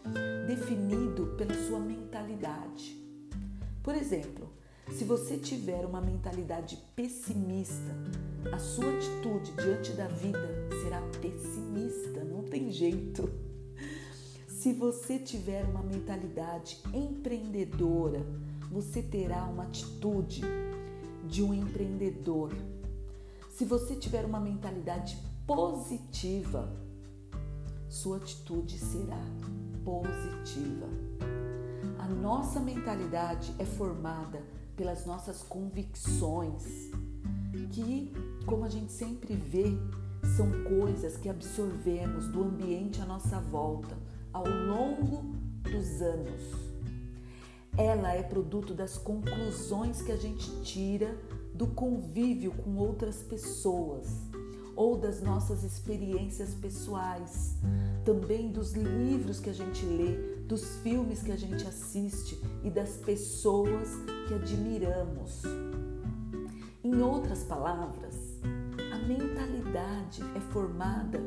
definido 0.47 1.35
pela 1.37 1.53
sua 1.67 1.79
mentalidade. 1.79 2.97
Por 3.83 3.95
exemplo, 3.95 4.53
se 4.89 5.03
você 5.03 5.35
tiver 5.35 5.85
uma 5.85 5.99
mentalidade 5.99 6.77
pessimista, 6.95 7.93
a 8.53 8.57
sua 8.57 8.89
atitude 8.95 9.51
diante 9.51 9.91
da 9.91 10.07
vida 10.07 10.69
será 10.81 11.01
pessimista, 11.19 12.23
não 12.23 12.43
tem 12.43 12.71
jeito. 12.71 13.52
Se 14.63 14.71
você 14.71 15.19
tiver 15.19 15.65
uma 15.65 15.83
mentalidade 15.83 16.81
empreendedora, 16.93 18.25
você 18.71 19.01
terá 19.01 19.43
uma 19.43 19.63
atitude 19.63 20.41
de 21.27 21.43
um 21.43 21.53
empreendedor. 21.53 22.49
Se 23.49 23.65
você 23.65 23.93
tiver 23.93 24.23
uma 24.23 24.39
mentalidade 24.39 25.17
positiva, 25.45 26.73
sua 27.89 28.15
atitude 28.15 28.79
será 28.79 29.21
positiva. 29.83 30.87
A 31.99 32.07
nossa 32.07 32.61
mentalidade 32.61 33.53
é 33.59 33.65
formada 33.65 34.41
pelas 34.77 35.05
nossas 35.05 35.43
convicções, 35.43 36.89
que, 37.69 38.13
como 38.45 38.63
a 38.63 38.69
gente 38.69 38.93
sempre 38.93 39.35
vê, 39.35 39.77
são 40.37 40.49
coisas 40.63 41.17
que 41.17 41.27
absorvemos 41.27 42.29
do 42.29 42.41
ambiente 42.45 43.01
à 43.01 43.05
nossa 43.05 43.41
volta 43.41 44.02
ao 44.33 44.47
longo 44.47 45.23
dos 45.61 46.01
anos. 46.01 46.41
Ela 47.77 48.13
é 48.13 48.23
produto 48.23 48.73
das 48.73 48.97
conclusões 48.97 50.01
que 50.01 50.11
a 50.11 50.17
gente 50.17 50.49
tira 50.61 51.15
do 51.53 51.67
convívio 51.67 52.51
com 52.51 52.75
outras 52.77 53.17
pessoas 53.17 54.07
ou 54.75 54.97
das 54.97 55.21
nossas 55.21 55.63
experiências 55.63 56.55
pessoais, 56.55 57.55
também 58.03 58.51
dos 58.51 58.73
livros 58.73 59.39
que 59.39 59.49
a 59.49 59.53
gente 59.53 59.85
lê, 59.85 60.15
dos 60.47 60.77
filmes 60.77 61.21
que 61.21 61.31
a 61.31 61.35
gente 61.35 61.65
assiste 61.67 62.41
e 62.63 62.69
das 62.69 62.97
pessoas 62.97 63.89
que 64.27 64.33
admiramos. 64.33 65.43
Em 66.83 67.01
outras 67.01 67.43
palavras, 67.43 68.15
a 68.91 68.97
mentalidade 69.07 70.23
é 70.35 70.39
formada 70.51 71.21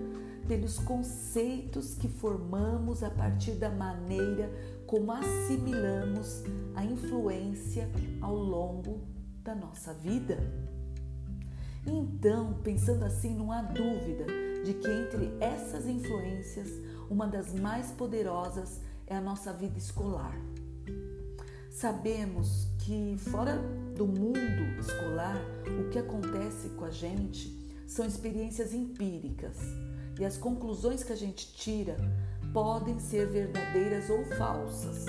pelos 0.47 0.79
conceitos 0.79 1.95
que 1.95 2.09
formamos 2.09 3.03
a 3.03 3.11
partir 3.11 3.53
da 3.53 3.71
maneira 3.71 4.51
como 4.87 5.11
assimilamos 5.13 6.45
a 6.75 6.85
influência 6.85 7.91
ao 8.21 8.37
longo 8.37 9.01
da 9.43 9.55
nossa 9.55 9.93
vida. 9.93 10.39
Então, 11.85 12.55
pensando 12.63 13.05
assim, 13.05 13.35
não 13.35 13.53
há 13.53 13.63
dúvida 13.63 14.27
de 14.65 14.75
que 14.75 14.89
entre 14.89 15.37
essas 15.41 15.87
influências, 15.87 16.69
uma 17.09 17.27
das 17.27 17.53
mais 17.55 17.91
poderosas 17.93 18.81
é 19.07 19.15
a 19.15 19.21
nossa 19.21 19.53
vida 19.53 19.79
escolar. 19.79 20.37
Sabemos 21.71 22.69
que 22.79 23.17
fora 23.19 23.57
do 23.97 24.07
mundo 24.07 24.81
escolar, 24.81 25.37
o 25.81 25.91
que 25.91 25.99
acontece 25.99 26.71
com 26.71 26.85
a 26.85 26.91
gente 26.91 27.85
são 27.87 28.05
experiências 28.05 28.75
empíricas 28.75 29.57
e 30.19 30.25
as 30.25 30.37
conclusões 30.37 31.03
que 31.03 31.13
a 31.13 31.17
gente 31.17 31.53
tira 31.55 31.97
podem 32.53 32.99
ser 32.99 33.27
verdadeiras 33.27 34.09
ou 34.09 34.25
falsas. 34.37 35.07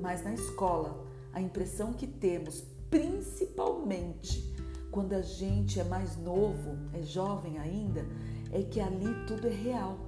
Mas 0.00 0.22
na 0.22 0.32
escola, 0.32 1.04
a 1.32 1.40
impressão 1.40 1.92
que 1.92 2.06
temos, 2.06 2.64
principalmente 2.88 4.54
quando 4.90 5.12
a 5.12 5.22
gente 5.22 5.80
é 5.80 5.84
mais 5.84 6.16
novo, 6.16 6.78
é 6.94 7.02
jovem 7.02 7.58
ainda, 7.58 8.06
é 8.52 8.62
que 8.62 8.80
ali 8.80 9.08
tudo 9.26 9.46
é 9.46 9.52
real. 9.52 9.98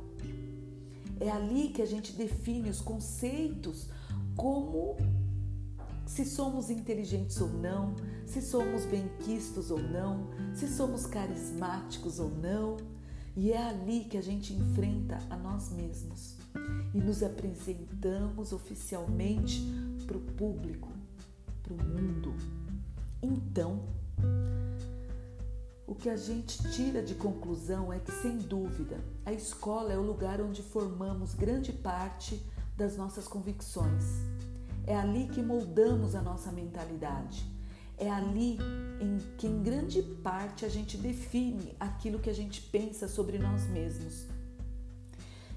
É 1.21 1.31
ali 1.31 1.69
que 1.69 1.83
a 1.83 1.87
gente 1.87 2.13
define 2.13 2.71
os 2.71 2.81
conceitos 2.81 3.89
como 4.37 4.97
se 6.07 6.25
somos 6.25 6.71
inteligentes 6.71 7.39
ou 7.41 7.49
não, 7.49 7.95
se 8.25 8.41
somos 8.41 8.87
benquistos 8.87 9.71
ou 9.71 9.79
não, 9.79 10.29
se 10.55 10.67
somos 10.69 11.05
carismáticos 11.05 12.19
ou 12.19 12.31
não. 12.31 12.77
E 13.39 13.53
é 13.53 13.69
ali 13.69 14.05
que 14.05 14.19
a 14.19 14.21
gente 14.21 14.53
enfrenta 14.53 15.17
a 15.31 15.37
nós 15.37 15.71
mesmos 15.71 16.35
e 16.93 16.99
nos 16.99 17.23
apresentamos 17.23 18.53
oficialmente 18.53 19.63
para 20.09 20.17
o 20.17 20.21
público, 20.21 20.89
para 21.63 21.73
o 21.73 21.77
mundo. 21.77 22.35
Então, 23.23 23.85
o 25.87 25.95
que 25.95 26.11
a 26.11 26.17
gente 26.17 26.61
tira 26.73 27.01
de 27.01 27.15
conclusão 27.15 27.93
é 27.93 28.01
que, 28.01 28.11
sem 28.11 28.39
dúvida, 28.39 28.99
a 29.25 29.33
escola 29.33 29.93
é 29.93 29.97
o 29.97 30.03
lugar 30.03 30.41
onde 30.41 30.61
formamos 30.61 31.33
grande 31.33 31.73
parte 31.73 32.45
das 32.77 32.97
nossas 32.97 33.29
convicções. 33.29 34.03
É 34.85 34.97
ali 34.97 35.29
que 35.29 35.41
moldamos 35.41 36.17
a 36.17 36.23
nossa 36.23 36.51
mentalidade. 36.51 37.47
É 37.99 38.09
ali 38.11 38.59
em 39.01 39.19
que, 39.37 39.47
em 39.47 39.63
grande 39.63 40.03
parte, 40.03 40.65
a 40.65 40.69
gente 40.69 40.97
define 40.97 41.75
aquilo 41.79 42.19
que 42.19 42.31
a 42.31 42.35
gente 42.35 42.61
pensa 42.61 43.09
sobre 43.09 43.39
nós 43.39 43.67
mesmos. 43.67 44.27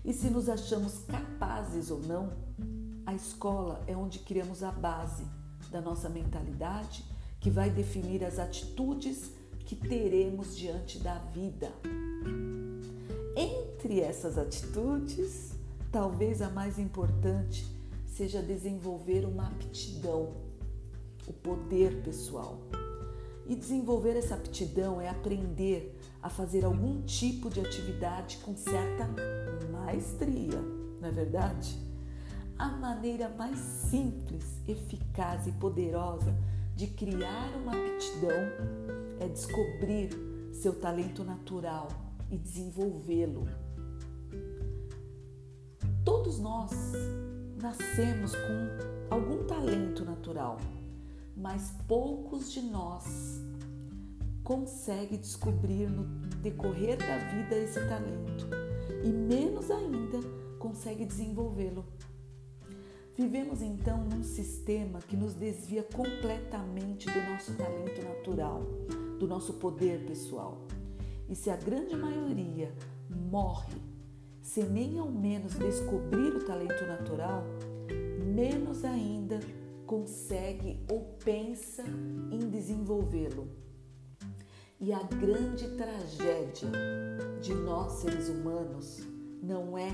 E 0.04 0.12
se 0.12 0.30
nos 0.30 0.50
achamos 0.50 1.00
capazes 1.08 1.92
ou 1.92 2.00
não, 2.00 2.34
a 3.06 3.14
escola 3.14 3.84
é 3.86 3.96
onde 3.96 4.20
criamos 4.20 4.64
a 4.64 4.72
base 4.72 5.24
da 5.70 5.80
nossa 5.80 6.10
mentalidade 6.10 7.04
que 7.40 7.50
vai 7.50 7.70
definir 7.70 8.24
as 8.24 8.40
atitudes 8.40 9.32
que 9.66 9.76
teremos 9.76 10.58
diante 10.58 11.00
da 11.00 11.16
vida. 11.16 11.72
Entre 13.36 14.00
essas 14.02 14.38
atitudes, 14.38 15.52
talvez 15.92 16.42
a 16.42 16.50
mais 16.50 16.78
importante 16.78 17.66
seja 18.06 18.42
desenvolver 18.42 19.26
uma 19.26 19.48
aptidão, 19.48 20.34
o 21.32 21.34
poder 21.34 22.04
pessoal. 22.04 22.60
E 23.48 23.56
desenvolver 23.56 24.16
essa 24.16 24.36
aptidão 24.36 25.02
é 25.02 25.10
aprender 25.10 25.98
a 26.22 26.30
fazer 26.30 26.64
algum 26.64 27.02
tipo 27.02 27.50
de 27.50 27.60
atividade 27.60 28.38
com 28.38 28.56
certa 28.56 29.10
maestria, 29.72 30.60
não 31.02 31.10
é 31.10 31.12
verdade? 31.12 31.76
A 32.58 32.68
maneira 32.70 33.28
mais 33.30 33.58
simples, 33.58 34.46
eficaz 34.68 35.48
e 35.48 35.52
poderosa 35.54 36.36
de 36.76 36.88
criar 36.88 37.50
uma 37.56 37.72
aptidão 37.72 38.38
é 39.20 39.28
descobrir 39.28 40.10
seu 40.54 40.80
talento 40.80 41.24
natural 41.24 41.88
e 42.30 42.38
desenvolvê-lo. 42.38 43.48
Todos 46.06 46.40
nós 46.40 46.72
nascemos 47.62 48.34
com 48.36 49.14
algum 49.14 49.44
talento 49.46 50.06
natural, 50.06 50.58
mas 51.36 51.74
poucos 51.88 52.52
de 52.52 52.62
nós 52.62 53.42
conseguem 54.44 55.20
descobrir 55.20 55.90
no 55.90 56.04
decorrer 56.42 56.98
da 56.98 57.18
vida 57.18 57.56
esse 57.56 57.80
talento 57.88 58.48
e 59.04 59.10
menos 59.10 59.70
ainda 59.72 60.20
consegue 60.60 61.06
desenvolvê-lo. 61.06 61.86
Vivemos 63.18 63.62
então 63.62 64.04
num 64.04 64.24
sistema 64.24 65.00
que 65.00 65.16
nos 65.16 65.34
desvia 65.34 65.84
completamente 65.84 67.10
do 67.10 67.32
nosso 67.32 67.54
talento 67.56 68.02
natural, 68.04 68.64
do 69.20 69.28
nosso 69.28 69.54
poder 69.54 70.06
pessoal. 70.06 70.58
E 71.30 71.36
se 71.36 71.50
a 71.50 71.56
grande 71.56 71.96
maioria 71.96 72.74
morre 73.10 73.92
sem 74.42 74.66
nem 74.66 74.98
ao 74.98 75.10
menos 75.10 75.54
descobrir 75.54 76.36
o 76.36 76.44
talento 76.46 76.86
natural, 76.86 77.44
menos 78.34 78.84
ainda 78.84 79.40
consegue 79.92 80.80
ou 80.90 81.18
pensa 81.22 81.84
em 82.32 82.50
desenvolvê-lo. 82.50 83.50
E 84.80 84.94
a 84.94 85.04
grande 85.04 85.68
tragédia 85.76 86.72
de 87.42 87.54
nós 87.54 88.00
seres 88.00 88.30
humanos 88.30 89.02
não 89.44 89.78
é 89.78 89.92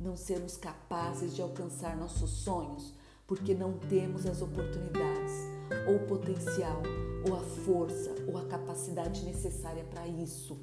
não 0.00 0.16
sermos 0.16 0.56
capazes 0.56 1.32
de 1.32 1.40
alcançar 1.40 1.96
nossos 1.96 2.28
sonhos 2.28 2.92
porque 3.24 3.54
não 3.54 3.78
temos 3.78 4.26
as 4.26 4.42
oportunidades, 4.42 5.32
ou 5.88 5.96
o 5.96 6.06
potencial, 6.06 6.82
ou 7.28 7.36
a 7.36 7.40
força, 7.40 8.14
ou 8.26 8.36
a 8.38 8.46
capacidade 8.46 9.24
necessária 9.24 9.84
para 9.84 10.08
isso. 10.08 10.58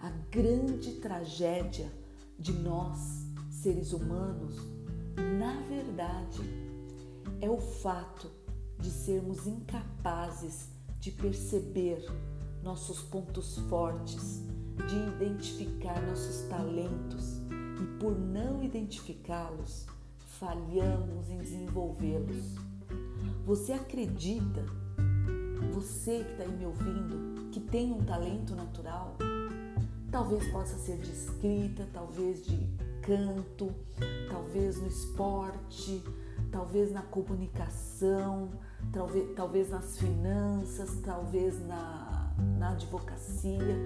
A 0.00 0.08
grande 0.30 0.94
tragédia 0.94 1.92
de 2.38 2.54
nós, 2.54 2.98
seres 3.50 3.92
humanos, 3.92 4.56
na 5.38 5.60
verdade, 5.62 6.67
é 7.40 7.48
o 7.48 7.58
fato 7.58 8.30
de 8.78 8.90
sermos 8.90 9.46
incapazes 9.46 10.68
de 11.00 11.10
perceber 11.10 12.04
nossos 12.62 13.00
pontos 13.02 13.58
fortes, 13.68 14.42
de 14.86 15.24
identificar 15.24 16.00
nossos 16.02 16.48
talentos 16.48 17.38
e, 17.80 17.98
por 17.98 18.18
não 18.18 18.62
identificá-los, 18.62 19.86
falhamos 20.38 21.28
em 21.30 21.38
desenvolvê-los. 21.38 22.56
Você 23.44 23.72
acredita, 23.72 24.64
você 25.72 26.24
que 26.24 26.32
está 26.32 26.44
aí 26.44 26.52
me 26.52 26.66
ouvindo, 26.66 27.50
que 27.50 27.60
tem 27.60 27.92
um 27.92 28.04
talento 28.04 28.54
natural? 28.54 29.16
Talvez 30.10 30.46
possa 30.50 30.76
ser 30.78 30.98
de 30.98 31.10
escrita, 31.10 31.86
talvez 31.92 32.44
de 32.44 32.56
canto, 33.02 33.74
talvez 34.28 34.80
no 34.80 34.88
esporte, 34.88 36.02
talvez 36.50 36.92
na 36.92 37.02
comunicação, 37.02 38.50
talvez, 38.92 39.34
talvez 39.34 39.70
nas 39.70 39.98
finanças, 39.98 41.00
talvez 41.02 41.58
na, 41.66 42.34
na 42.58 42.70
advocacia. 42.70 43.76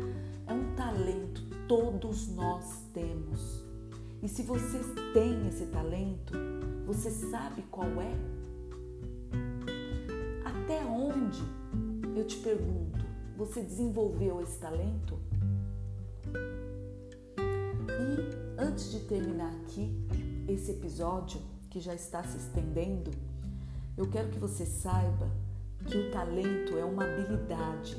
É 0.47 0.53
um 0.53 0.75
talento, 0.75 1.43
todos 1.67 2.29
nós 2.29 2.85
temos. 2.93 3.65
E 4.23 4.29
se 4.29 4.43
você 4.43 4.79
tem 5.13 5.49
esse 5.49 5.67
talento, 5.67 6.35
você 6.87 7.11
sabe 7.11 7.63
qual 7.71 7.89
é? 8.01 8.13
Até 10.45 10.85
onde, 10.85 11.43
eu 12.15 12.25
te 12.27 12.37
pergunto, 12.39 13.05
você 13.37 13.63
desenvolveu 13.63 14.41
esse 14.41 14.59
talento? 14.59 15.19
E 17.89 18.61
antes 18.61 18.93
de 18.93 19.01
terminar 19.01 19.53
aqui 19.57 19.93
esse 20.49 20.71
episódio, 20.71 21.41
que 21.73 21.81
já 21.81 21.95
está 21.95 22.23
se 22.23 22.37
estendendo, 22.37 23.11
eu 23.97 24.07
quero 24.11 24.29
que 24.29 24.39
você 24.39 24.67
saiba 24.67 25.27
que 25.87 25.97
o 25.97 26.11
talento 26.11 26.77
é 26.77 26.85
uma 26.85 27.03
habilidade 27.03 27.97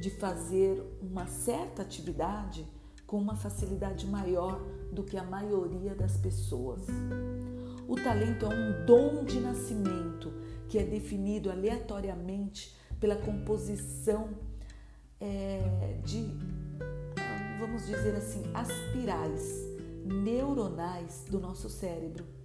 de 0.00 0.08
fazer 0.08 0.80
uma 1.02 1.26
certa 1.26 1.82
atividade 1.82 2.64
com 3.08 3.18
uma 3.18 3.34
facilidade 3.34 4.06
maior 4.06 4.60
do 4.92 5.02
que 5.02 5.16
a 5.16 5.24
maioria 5.24 5.96
das 5.96 6.16
pessoas. 6.16 6.82
O 7.88 7.96
talento 7.96 8.46
é 8.46 8.50
um 8.50 8.86
dom 8.86 9.24
de 9.24 9.40
nascimento 9.40 10.32
que 10.68 10.78
é 10.78 10.84
definido 10.84 11.50
aleatoriamente 11.50 12.72
pela 13.00 13.16
composição 13.16 14.28
é, 15.18 15.98
de, 16.04 16.38
vamos 17.58 17.84
dizer 17.84 18.14
assim, 18.14 18.44
aspirais 18.54 19.66
neuronais 20.04 21.24
do 21.28 21.40
nosso 21.40 21.68
cérebro. 21.68 22.37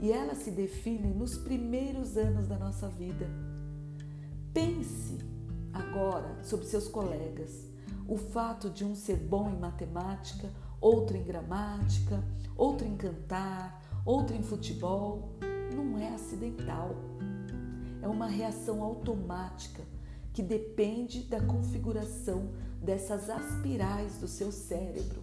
E 0.00 0.10
ela 0.10 0.34
se 0.34 0.50
define 0.50 1.08
nos 1.08 1.36
primeiros 1.36 2.16
anos 2.16 2.48
da 2.48 2.58
nossa 2.58 2.88
vida. 2.88 3.28
Pense 4.52 5.18
agora 5.72 6.42
sobre 6.42 6.66
seus 6.66 6.88
colegas. 6.88 7.68
O 8.08 8.16
fato 8.16 8.70
de 8.70 8.84
um 8.84 8.94
ser 8.94 9.16
bom 9.16 9.50
em 9.50 9.58
matemática, 9.58 10.50
outro 10.80 11.16
em 11.16 11.22
gramática, 11.22 12.24
outro 12.56 12.86
em 12.86 12.96
cantar, 12.96 13.82
outro 14.04 14.34
em 14.34 14.42
futebol, 14.42 15.36
não 15.74 15.98
é 15.98 16.08
acidental. 16.08 16.96
É 18.02 18.08
uma 18.08 18.26
reação 18.26 18.82
automática 18.82 19.82
que 20.32 20.42
depende 20.42 21.24
da 21.24 21.40
configuração 21.40 22.50
dessas 22.82 23.28
aspirais 23.28 24.18
do 24.18 24.26
seu 24.26 24.50
cérebro 24.50 25.22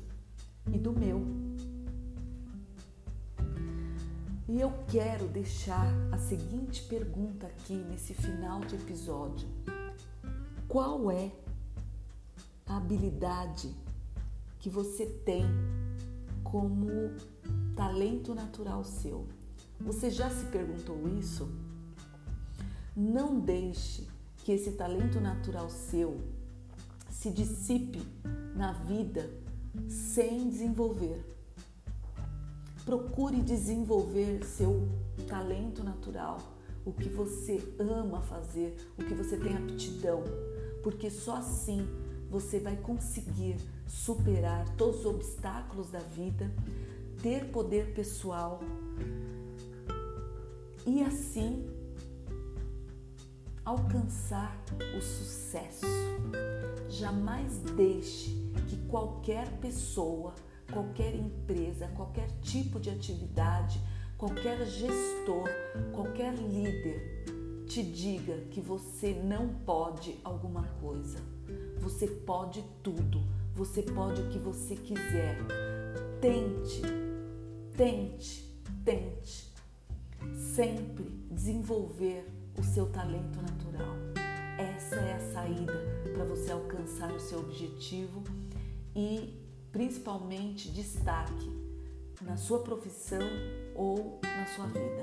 e 0.71 0.77
do 0.77 0.93
meu. 0.93 1.46
E 4.49 4.61
eu 4.61 4.71
quero 4.87 5.27
deixar 5.27 5.91
a 6.09 6.17
seguinte 6.17 6.81
pergunta 6.83 7.47
aqui 7.47 7.73
nesse 7.73 8.13
final 8.13 8.61
de 8.61 8.75
episódio: 8.75 9.45
Qual 10.69 11.11
é 11.11 11.33
a 12.65 12.77
habilidade 12.77 13.75
que 14.57 14.69
você 14.69 15.05
tem 15.05 15.43
como 16.45 16.87
talento 17.75 18.33
natural 18.33 18.85
seu? 18.85 19.27
Você 19.81 20.09
já 20.09 20.29
se 20.29 20.45
perguntou 20.45 21.09
isso? 21.09 21.51
Não 22.95 23.41
deixe 23.41 24.07
que 24.37 24.53
esse 24.53 24.71
talento 24.71 25.19
natural 25.19 25.69
seu 25.69 26.21
se 27.09 27.31
dissipe 27.31 28.01
na 28.55 28.71
vida 28.71 29.29
sem 29.89 30.49
desenvolver. 30.49 31.36
Procure 32.87 33.41
desenvolver 33.41 34.45
seu 34.45 34.87
talento 35.27 35.83
natural, 35.83 36.37
o 36.85 36.93
que 36.93 37.09
você 37.09 37.61
ama 37.77 38.21
fazer, 38.21 38.77
o 38.97 39.03
que 39.03 39.13
você 39.13 39.35
tem 39.35 39.57
aptidão, 39.57 40.23
porque 40.81 41.09
só 41.09 41.35
assim 41.35 41.85
você 42.29 42.61
vai 42.61 42.77
conseguir 42.77 43.57
superar 43.85 44.73
todos 44.77 45.01
os 45.01 45.05
obstáculos 45.05 45.89
da 45.89 45.99
vida, 45.99 46.49
ter 47.21 47.51
poder 47.51 47.93
pessoal 47.93 48.61
e 50.85 51.01
assim 51.01 51.69
alcançar 53.65 54.63
o 54.97 55.01
sucesso. 55.01 55.85
Jamais 56.89 57.57
deixe 57.75 58.29
que 58.69 58.77
qualquer 58.87 59.59
pessoa, 59.59 60.33
qualquer 60.71 61.15
empresa, 61.15 61.87
qualquer 61.95 62.29
tipo 62.41 62.79
de 62.79 62.89
atividade, 62.89 63.81
qualquer 64.17 64.65
gestor, 64.65 65.49
qualquer 65.93 66.33
líder 66.33 67.65
te 67.67 67.83
diga 67.83 68.37
que 68.49 68.61
você 68.61 69.13
não 69.13 69.49
pode 69.49 70.19
alguma 70.23 70.63
coisa. 70.81 71.19
Você 71.79 72.07
pode 72.07 72.63
tudo. 72.81 73.21
Você 73.55 73.81
pode 73.81 74.21
o 74.21 74.29
que 74.29 74.37
você 74.37 74.75
quiser. 74.75 75.37
Tente, 76.21 76.81
tente, 77.75 78.61
tente. 78.85 79.53
Sempre 80.55 81.05
desenvolver 81.31 82.25
o 82.57 82.63
seu 82.63 82.87
talento 82.87 83.39
natural. 83.41 83.95
Essa 84.57 84.95
é 84.95 85.13
a 85.13 85.33
saída 85.33 85.73
para 86.13 86.23
você 86.23 86.51
alcançar 86.51 87.11
o 87.13 87.19
seu 87.19 87.39
objetivo 87.39 88.23
e 88.95 89.46
principalmente 89.71 90.71
destaque 90.71 91.67
na 92.21 92.37
sua 92.37 92.59
profissão 92.59 93.21
ou 93.75 94.19
na 94.23 94.45
sua 94.47 94.65
vida. 94.67 95.01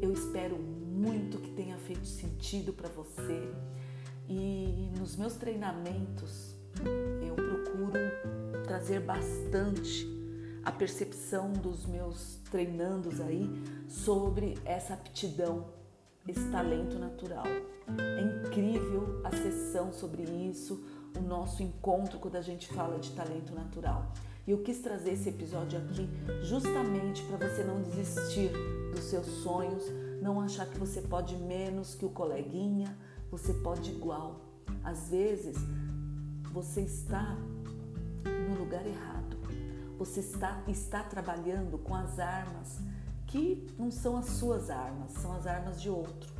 Eu 0.00 0.12
espero 0.12 0.58
muito 0.58 1.38
que 1.38 1.50
tenha 1.52 1.78
feito 1.78 2.06
sentido 2.06 2.72
para 2.72 2.88
você 2.88 3.52
e 4.28 4.90
nos 4.98 5.16
meus 5.16 5.34
treinamentos 5.34 6.56
eu 7.26 7.34
procuro 7.34 8.64
trazer 8.64 9.00
bastante 9.00 10.06
a 10.64 10.72
percepção 10.72 11.52
dos 11.52 11.86
meus 11.86 12.40
treinandos 12.50 13.20
aí 13.20 13.48
sobre 13.88 14.58
essa 14.64 14.94
aptidão, 14.94 15.66
esse 16.26 16.44
talento 16.50 16.98
natural. 16.98 17.46
É 17.46 18.20
incrível 18.20 19.20
a 19.22 19.30
sessão 19.30 19.92
sobre 19.92 20.24
isso, 20.24 20.84
o 21.18 21.22
nosso 21.22 21.62
encontro 21.62 22.18
quando 22.18 22.36
a 22.36 22.42
gente 22.42 22.68
fala 22.68 22.98
de 22.98 23.10
talento 23.12 23.54
natural. 23.54 24.12
E 24.46 24.50
eu 24.52 24.58
quis 24.62 24.78
trazer 24.78 25.14
esse 25.14 25.28
episódio 25.28 25.78
aqui 25.78 26.08
justamente 26.42 27.22
para 27.24 27.48
você 27.48 27.64
não 27.64 27.82
desistir 27.82 28.52
dos 28.94 29.04
seus 29.04 29.26
sonhos, 29.42 29.84
não 30.22 30.40
achar 30.40 30.66
que 30.66 30.78
você 30.78 31.00
pode 31.00 31.36
menos 31.36 31.94
que 31.94 32.04
o 32.04 32.10
coleguinha, 32.10 32.96
você 33.30 33.52
pode 33.52 33.90
igual. 33.90 34.40
Às 34.84 35.08
vezes 35.08 35.56
você 36.52 36.82
está 36.82 37.36
no 38.48 38.58
lugar 38.58 38.86
errado. 38.86 39.36
Você 39.98 40.20
está, 40.20 40.62
está 40.68 41.02
trabalhando 41.02 41.78
com 41.78 41.94
as 41.94 42.18
armas 42.18 42.78
que 43.26 43.66
não 43.78 43.90
são 43.90 44.16
as 44.16 44.26
suas 44.26 44.70
armas, 44.70 45.12
são 45.12 45.34
as 45.34 45.46
armas 45.46 45.80
de 45.80 45.90
outro. 45.90 46.32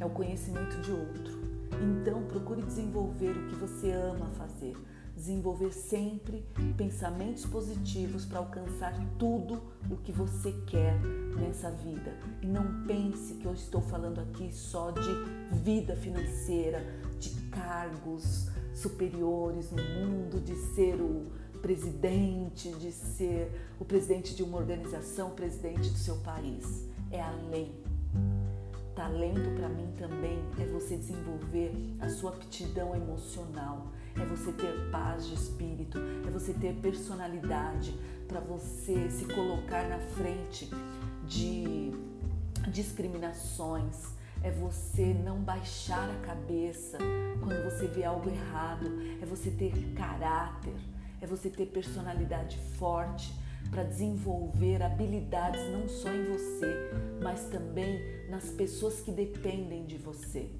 É 0.00 0.04
o 0.04 0.10
conhecimento 0.10 0.80
de 0.80 0.90
outro. 0.90 1.44
Então 1.82 2.22
procure 2.24 2.62
desenvolver 2.62 3.30
o 3.30 3.48
que 3.48 3.54
você 3.56 3.90
ama 3.92 4.26
fazer. 4.36 4.76
Desenvolver 5.14 5.72
sempre 5.72 6.44
pensamentos 6.76 7.46
positivos 7.46 8.24
para 8.24 8.40
alcançar 8.40 8.92
tudo 9.16 9.62
o 9.88 9.96
que 9.96 10.10
você 10.10 10.52
quer 10.66 10.98
nessa 11.38 11.70
vida. 11.70 12.12
E 12.42 12.46
não 12.46 12.84
pense 12.84 13.34
que 13.34 13.46
eu 13.46 13.52
estou 13.52 13.80
falando 13.80 14.20
aqui 14.20 14.52
só 14.52 14.90
de 14.90 15.56
vida 15.62 15.94
financeira, 15.94 16.84
de 17.20 17.30
cargos 17.50 18.48
superiores 18.74 19.70
no 19.70 19.82
mundo, 19.82 20.40
de 20.40 20.56
ser 20.74 21.00
o 21.00 21.30
presidente, 21.62 22.70
de 22.72 22.92
ser 22.92 23.50
o 23.78 23.84
presidente 23.84 24.34
de 24.34 24.42
uma 24.42 24.58
organização, 24.58 25.28
o 25.28 25.34
presidente 25.34 25.88
do 25.90 25.96
seu 25.96 26.16
país. 26.16 26.88
É 27.10 27.20
além. 27.20 27.83
Talento 28.94 29.50
para 29.56 29.68
mim 29.68 29.92
também 29.98 30.38
é 30.58 30.66
você 30.66 30.96
desenvolver 30.96 31.72
a 32.00 32.08
sua 32.08 32.30
aptidão 32.30 32.94
emocional, 32.94 33.88
é 34.14 34.24
você 34.24 34.52
ter 34.52 34.88
paz 34.92 35.26
de 35.26 35.34
espírito, 35.34 35.98
é 36.26 36.30
você 36.30 36.52
ter 36.52 36.74
personalidade 36.76 37.98
para 38.28 38.38
você 38.38 39.10
se 39.10 39.24
colocar 39.26 39.88
na 39.88 39.98
frente 39.98 40.70
de 41.26 41.90
discriminações, 42.68 44.12
é 44.42 44.52
você 44.52 45.12
não 45.12 45.40
baixar 45.40 46.08
a 46.08 46.26
cabeça 46.26 46.98
quando 47.42 47.64
você 47.64 47.88
vê 47.88 48.04
algo 48.04 48.30
errado, 48.30 48.86
é 49.20 49.26
você 49.26 49.50
ter 49.50 49.72
caráter, 49.94 50.76
é 51.20 51.26
você 51.26 51.50
ter 51.50 51.66
personalidade 51.66 52.58
forte 52.78 53.34
para 53.70 53.82
desenvolver 53.82 54.82
habilidades 54.82 55.60
não 55.72 55.88
só 55.88 56.12
em 56.12 56.24
você, 56.24 56.90
mas 57.22 57.44
também 57.46 58.00
nas 58.28 58.50
pessoas 58.50 59.00
que 59.00 59.10
dependem 59.10 59.84
de 59.84 59.96
você. 59.96 60.50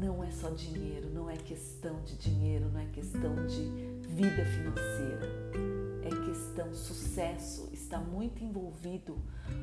Não 0.00 0.24
é 0.24 0.30
só 0.30 0.50
dinheiro, 0.50 1.10
não 1.10 1.28
é 1.28 1.36
questão 1.36 2.02
de 2.02 2.16
dinheiro, 2.16 2.68
não 2.72 2.80
é 2.80 2.86
questão 2.86 3.46
de 3.46 3.62
vida 4.08 4.44
financeira. 4.44 5.28
É 6.02 6.26
questão 6.26 6.74
sucesso, 6.74 7.68
está 7.72 7.98
muito 7.98 8.42
envolvido 8.42 9.16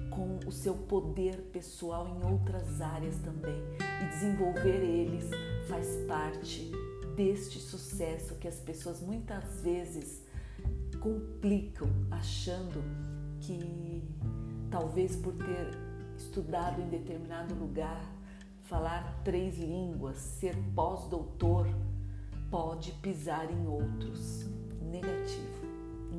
com 0.10 0.40
o 0.48 0.52
seu 0.52 0.74
poder 0.74 1.38
pessoal 1.52 2.08
em 2.08 2.32
outras 2.32 2.82
áreas 2.82 3.16
também. 3.18 3.62
E 4.02 4.10
desenvolver 4.10 4.84
eles 4.84 5.30
faz 5.68 5.88
parte 6.08 6.72
deste 7.16 7.60
sucesso 7.60 8.36
que 8.36 8.48
as 8.48 8.60
pessoas 8.60 9.02
muitas 9.02 9.62
vezes 9.62 10.24
complicam, 11.02 11.90
achando 12.12 12.82
que 13.42 14.04
talvez 14.70 15.16
por 15.16 15.34
ter 15.34 15.78
estudado 16.16 16.80
em 16.80 16.88
determinado 16.88 17.56
lugar, 17.56 18.02
falar 18.62 19.20
três 19.24 19.58
línguas, 19.58 20.18
ser 20.18 20.56
pós-doutor, 20.76 21.68
pode 22.50 22.92
pisar 22.94 23.52
em 23.52 23.68
outros. 23.68 24.46
Negativo, 24.80 25.66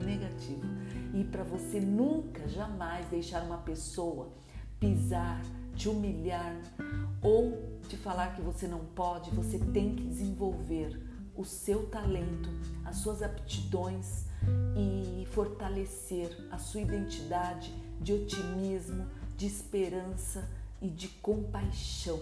negativo. 0.05 0.66
E 1.14 1.25
para 1.25 1.45
você 1.45 1.79
nunca, 1.81 2.49
jamais 2.49 3.07
deixar 3.07 3.42
uma 3.45 3.59
pessoa 3.59 4.33
pisar, 4.81 5.40
te 5.77 5.88
humilhar 5.88 6.57
ou 7.23 7.81
te 7.88 7.97
falar 7.97 8.35
que 8.35 8.42
você 8.42 8.66
não 8.66 8.81
pode, 8.81 9.31
você 9.31 9.59
tem 9.59 9.95
que 9.95 10.03
desenvolver 10.03 11.01
o 11.37 11.45
seu 11.45 11.87
talento, 11.87 12.49
as 12.85 12.97
suas 12.97 13.23
aptidões 13.23 14.32
e 14.76 15.26
fortalecer 15.26 16.37
a 16.50 16.59
sua 16.59 16.81
identidade 16.81 17.72
de 18.00 18.12
otimismo, 18.12 19.07
de 19.37 19.46
esperança 19.46 20.48
e 20.81 20.88
de 20.88 21.09
compaixão 21.09 22.20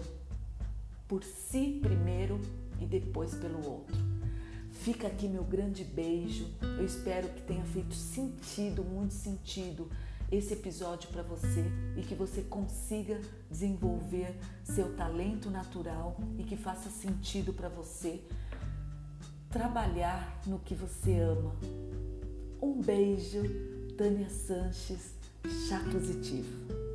por 1.07 1.23
si 1.23 1.79
primeiro 1.81 2.39
e 2.79 2.85
depois 2.85 3.33
pelo 3.35 3.67
outro. 3.67 3.97
Fica 4.71 5.07
aqui 5.07 5.27
meu 5.27 5.43
grande 5.43 5.83
beijo. 5.83 6.47
Eu 6.61 6.85
espero 6.85 7.29
que 7.29 7.41
tenha 7.41 7.63
feito 7.65 7.93
sentido, 7.93 8.83
muito 8.83 9.13
sentido 9.13 9.89
esse 10.31 10.53
episódio 10.53 11.09
para 11.09 11.21
você 11.21 11.65
e 11.97 12.01
que 12.01 12.15
você 12.15 12.41
consiga 12.41 13.19
desenvolver 13.49 14.33
seu 14.63 14.95
talento 14.95 15.49
natural 15.49 16.17
e 16.39 16.43
que 16.43 16.55
faça 16.55 16.89
sentido 16.89 17.51
para 17.51 17.67
você 17.67 18.21
trabalhar 19.49 20.41
no 20.47 20.57
que 20.59 20.73
você 20.73 21.19
ama. 21.19 21.53
Um 22.61 22.79
beijo, 22.79 23.41
Tânia 23.97 24.29
Sanches, 24.29 25.15
chá 25.67 25.79
positivo. 25.91 26.90